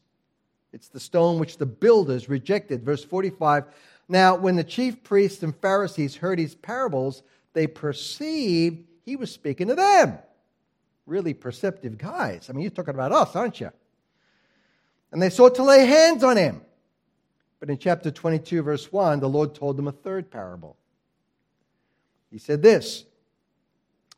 [0.77, 2.85] It's the stone which the builders rejected.
[2.85, 3.65] Verse 45
[4.11, 7.23] Now, when the chief priests and Pharisees heard his parables,
[7.55, 10.19] they perceived he was speaking to them
[11.07, 12.51] really perceptive guys.
[12.51, 13.71] I mean, you're talking about us, aren't you?
[15.13, 16.61] And they sought to lay hands on him.
[17.59, 20.77] But in chapter 22, verse 1, the Lord told them a third parable.
[22.31, 23.07] He said this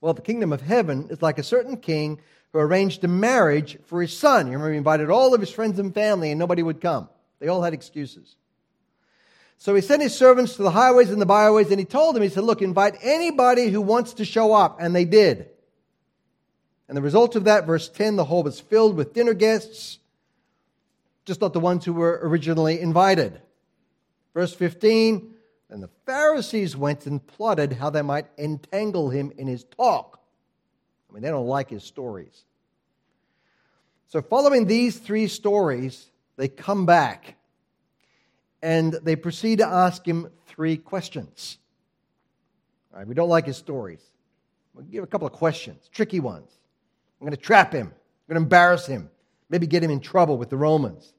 [0.01, 2.21] Well, the kingdom of heaven is like a certain king
[2.53, 4.47] who arranged a marriage for his son.
[4.47, 7.09] You remember, he invited all of his friends and family, and nobody would come.
[7.41, 8.37] They all had excuses.
[9.59, 12.23] So he sent his servants to the highways and the byways, and he told them,
[12.23, 14.79] He said, Look, invite anybody who wants to show up.
[14.81, 15.51] And they did.
[16.89, 19.99] And the result of that, verse 10, the hall was filled with dinner guests,
[21.27, 23.41] just not the ones who were originally invited.
[24.33, 25.35] Verse 15,
[25.71, 30.21] and the Pharisees went and plotted how they might entangle him in his talk.
[31.19, 32.45] Mean, they don't like his stories.
[34.07, 36.07] So, following these three stories,
[36.37, 37.35] they come back
[38.63, 41.59] and they proceed to ask him three questions.
[42.93, 44.01] All right, we don't like his stories.
[44.75, 46.53] We'll give a couple of questions, tricky ones.
[47.21, 47.89] I'm going to trap him.
[47.89, 49.11] I'm going to embarrass him.
[49.51, 51.15] Maybe get him in trouble with the Romans.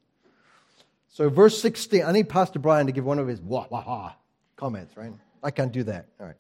[1.10, 4.16] So, verse 16, I need Pastor Brian to give one of his wah wah ha
[4.56, 5.12] comments, right?
[5.44, 6.06] I can't do that.
[6.22, 6.38] All right.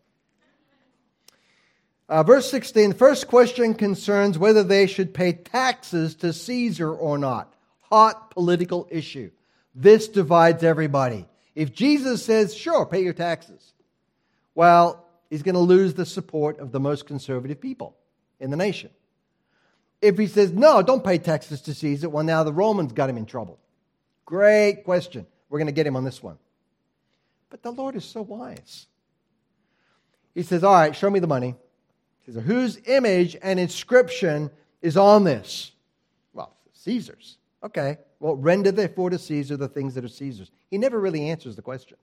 [2.09, 7.19] Uh, verse 16, the first question concerns whether they should pay taxes to Caesar or
[7.19, 7.53] not.
[7.81, 9.29] Hot political issue.
[9.75, 11.27] This divides everybody.
[11.53, 13.73] If Jesus says, sure, pay your taxes,
[14.55, 17.95] well, he's going to lose the support of the most conservative people
[18.39, 18.89] in the nation.
[20.01, 23.17] If he says, no, don't pay taxes to Caesar, well, now the Romans got him
[23.17, 23.59] in trouble.
[24.25, 25.27] Great question.
[25.49, 26.39] We're going to get him on this one.
[27.51, 28.87] But the Lord is so wise.
[30.33, 31.55] he says, All right, show me the money.
[32.35, 34.51] Whose image and inscription
[34.81, 35.71] is on this?
[36.33, 37.37] Well, Caesar's.
[37.63, 37.97] Okay.
[38.19, 40.51] Well, render therefore to Caesar the things that are Caesar's.
[40.69, 41.97] He never really answers the question.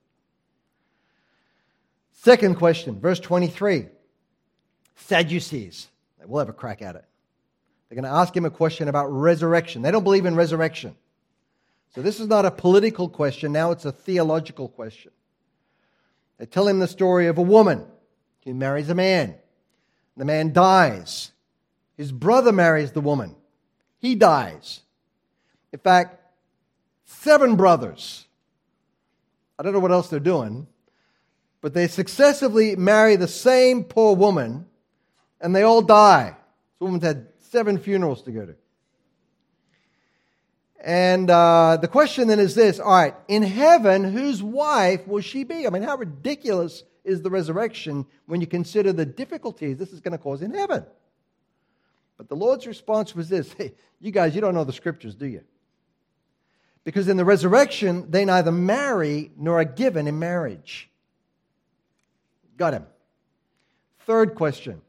[2.12, 3.86] Second question, verse 23.
[4.96, 5.88] Sadducees.
[6.24, 7.04] We'll have a crack at it.
[7.88, 9.82] They're going to ask him a question about resurrection.
[9.82, 10.96] They don't believe in resurrection.
[11.94, 15.12] So this is not a political question, now it's a theological question.
[16.38, 17.86] They tell him the story of a woman
[18.44, 19.36] who marries a man.
[20.16, 21.32] The man dies.
[21.96, 23.34] His brother marries the woman.
[23.98, 24.80] He dies.
[25.72, 26.20] In fact,
[27.04, 28.26] seven brothers.
[29.58, 30.66] I don't know what else they're doing,
[31.60, 34.66] but they successively marry the same poor woman,
[35.40, 36.36] and they all die.
[36.78, 38.54] This woman's had seven funerals to go to.
[40.80, 45.42] And uh, the question then is this all right, in heaven, whose wife will she
[45.42, 45.66] be?
[45.66, 50.12] I mean, how ridiculous is the resurrection when you consider the difficulties this is going
[50.12, 50.84] to cause in heaven?
[52.16, 55.26] But the Lord's response was this hey, you guys, you don't know the scriptures, do
[55.26, 55.42] you?
[56.84, 60.88] Because in the resurrection, they neither marry nor are given in marriage.
[62.56, 62.86] Got him.
[64.00, 64.80] Third question,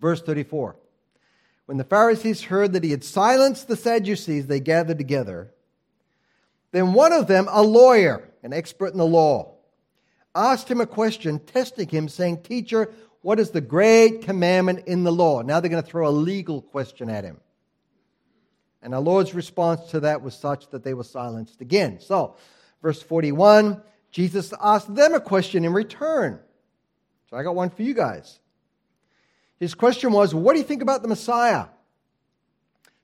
[0.00, 0.76] verse 34.
[1.66, 5.52] When the Pharisees heard that he had silenced the Sadducees, they gathered together.
[6.72, 9.49] Then one of them, a lawyer, an expert in the law,
[10.34, 15.12] asked him a question, testing him, saying, Teacher, what is the great commandment in the
[15.12, 15.42] law?
[15.42, 17.40] Now they're going to throw a legal question at him.
[18.82, 22.00] And our Lord's response to that was such that they were silenced again.
[22.00, 22.36] So,
[22.80, 26.40] verse 41, Jesus asked them a question in return.
[27.28, 28.40] So I got one for you guys.
[29.58, 31.66] His question was, What do you think about the Messiah?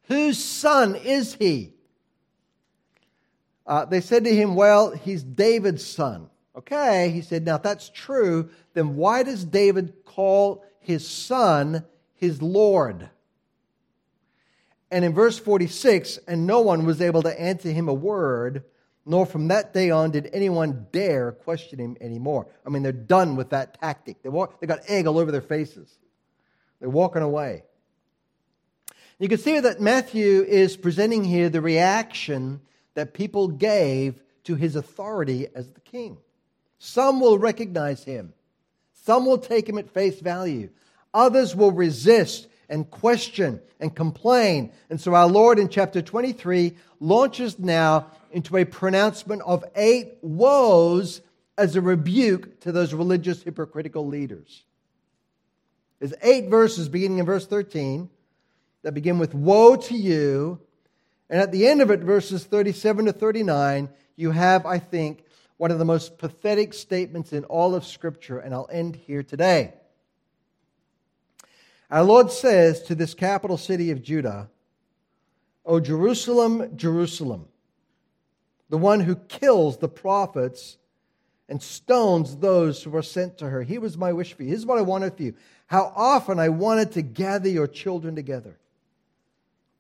[0.09, 1.75] Whose son is he?
[3.67, 6.31] Uh, they said to him, Well, he's David's son.
[6.57, 11.85] Okay, he said, Now, if that's true, then why does David call his son
[12.15, 13.11] his Lord?
[14.91, 18.65] And in verse 46, and no one was able to answer him a word,
[19.05, 22.47] nor from that day on did anyone dare question him anymore.
[22.65, 24.23] I mean, they're done with that tactic.
[24.23, 25.93] They, walk, they got egg all over their faces.
[26.81, 27.65] They're walking away.
[29.19, 32.61] You can see that Matthew is presenting here the reaction
[32.95, 36.19] that people gave to his authority as the king.
[36.79, 38.33] Some will recognize him,
[38.93, 40.71] some will take him at face value,
[41.15, 44.73] others will resist and question and complain.
[44.91, 51.21] And so our Lord in chapter 23 launches now into a pronouncement of eight woes
[51.57, 54.65] as a rebuke to those religious hypocritical leaders.
[55.99, 58.11] There's eight verses beginning in verse 13
[58.83, 60.61] that begin with Woe to you.
[61.31, 65.25] And at the end of it, verses 37 to 39, you have, I think,
[65.57, 68.39] one of the most pathetic statements in all of Scripture.
[68.39, 69.75] And I'll end here today.
[71.91, 74.51] Our Lord says to this capital city of Judah,
[75.65, 77.47] O Jerusalem, Jerusalem,
[78.69, 80.79] the one who kills the prophets
[81.49, 83.63] and stones those who are sent to her.
[83.63, 84.49] Here was my wish for you.
[84.49, 85.35] Here's what I wanted for you.
[85.67, 88.59] How often I wanted to gather your children together,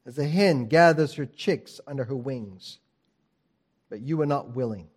[0.07, 2.79] as a hen gathers her chicks under her wings,
[3.91, 4.89] but you were not willing.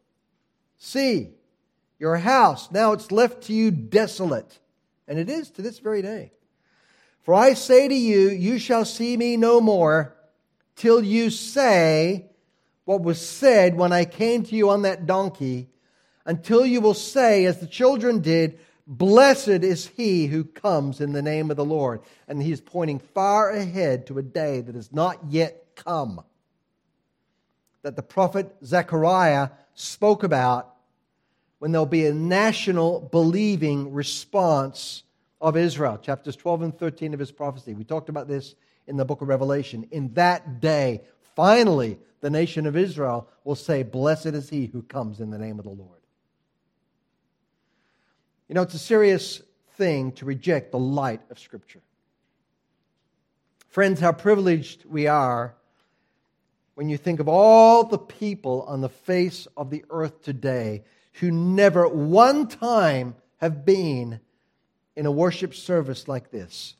[0.79, 1.29] See,
[1.99, 4.59] your house, now it's left to you desolate,
[5.07, 6.31] and it is to this very day.
[7.21, 10.15] For I say to you, you shall see me no more
[10.75, 12.25] till you say
[12.85, 15.69] what was said when I came to you on that donkey,
[16.25, 18.59] until you will say, as the children did,
[18.91, 22.01] Blessed is he who comes in the name of the Lord.
[22.27, 26.23] And he's pointing far ahead to a day that has not yet come.
[27.83, 29.49] That the prophet Zechariah
[29.79, 30.75] spoke about
[31.59, 35.03] when there'll be a national believing response
[35.41, 37.73] of Israel, chapters 12 and 13 of his prophecy.
[37.73, 38.55] We talked about this
[38.87, 39.87] in the book of Revelation.
[39.91, 41.01] In that day,
[41.35, 45.59] finally, the nation of Israel will say, Blessed is he who comes in the name
[45.59, 46.01] of the Lord.
[48.49, 49.41] You know, it's a serious
[49.77, 51.81] thing to reject the light of Scripture.
[53.69, 55.55] Friends, how privileged we are
[56.79, 60.81] when you think of all the people on the face of the earth today
[61.15, 64.21] who never one time have been
[64.95, 66.75] in a worship service like this,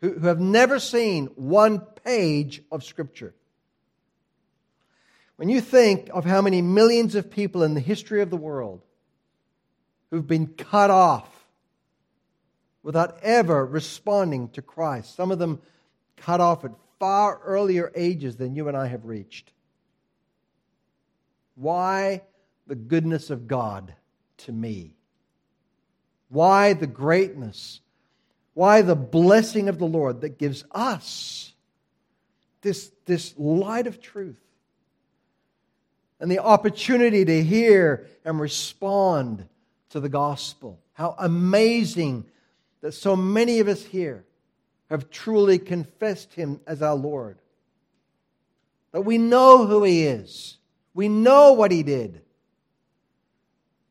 [0.00, 3.32] who, who have never seen one page of Scripture.
[5.36, 8.82] When you think of how many millions of people in the history of the world
[10.10, 11.28] who've been cut off
[12.82, 15.62] without ever responding to Christ, some of them
[16.16, 16.72] cut off at
[17.02, 19.50] far earlier ages than you and I have reached.
[21.56, 22.22] Why
[22.68, 23.92] the goodness of God
[24.36, 24.94] to me?
[26.28, 27.80] Why the greatness?
[28.54, 31.52] Why the blessing of the Lord that gives us
[32.60, 34.40] this, this light of truth
[36.20, 39.48] and the opportunity to hear and respond
[39.88, 40.78] to the gospel?
[40.92, 42.26] How amazing
[42.80, 44.24] that so many of us here
[44.92, 47.38] have truly confessed him as our Lord.
[48.92, 50.58] That we know who he is,
[50.92, 52.20] we know what he did.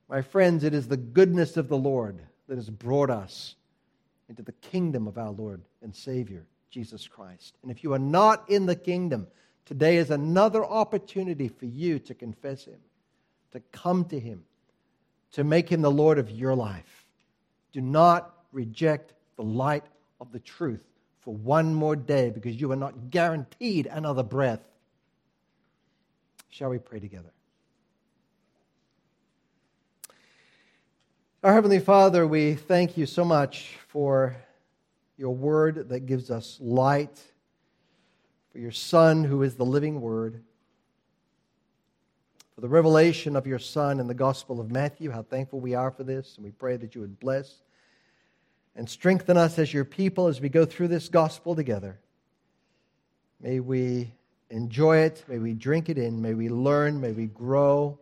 [0.08, 3.56] My friends, it is the goodness of the Lord that has brought us
[4.30, 7.56] into the kingdom of our Lord and Savior, Jesus Christ.
[7.64, 9.26] And if you are not in the kingdom,
[9.66, 12.80] today is another opportunity for you to confess him,
[13.54, 14.44] to come to him,
[15.32, 17.08] to make him the Lord of your life.
[17.72, 19.86] Do not reject the light
[20.20, 20.91] of the truth
[21.22, 24.62] for one more day because you are not guaranteed another breath.
[26.50, 27.32] Shall we pray together?
[31.44, 34.36] Our Heavenly Father, we thank you so much for
[35.18, 37.20] your word that gives us light,
[38.52, 40.44] for your Son who is the living word,
[42.54, 45.10] for the revelation of your Son in the Gospel of Matthew.
[45.10, 47.62] How thankful we are for this, and we pray that you would bless
[48.76, 52.00] and strengthen us as your people as we go through this gospel together.
[53.42, 54.14] May we
[54.50, 55.24] enjoy it.
[55.28, 56.22] May we drink it in.
[56.22, 57.02] May we learn.
[57.02, 58.00] May we grow.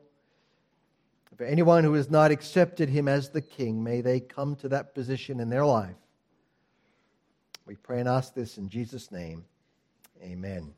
[1.38, 4.94] For anyone who has not accepted him as the king, may they come to that
[4.94, 5.96] position in their life.
[7.66, 9.46] We pray and ask this in Jesus' name.
[10.22, 10.74] Amen.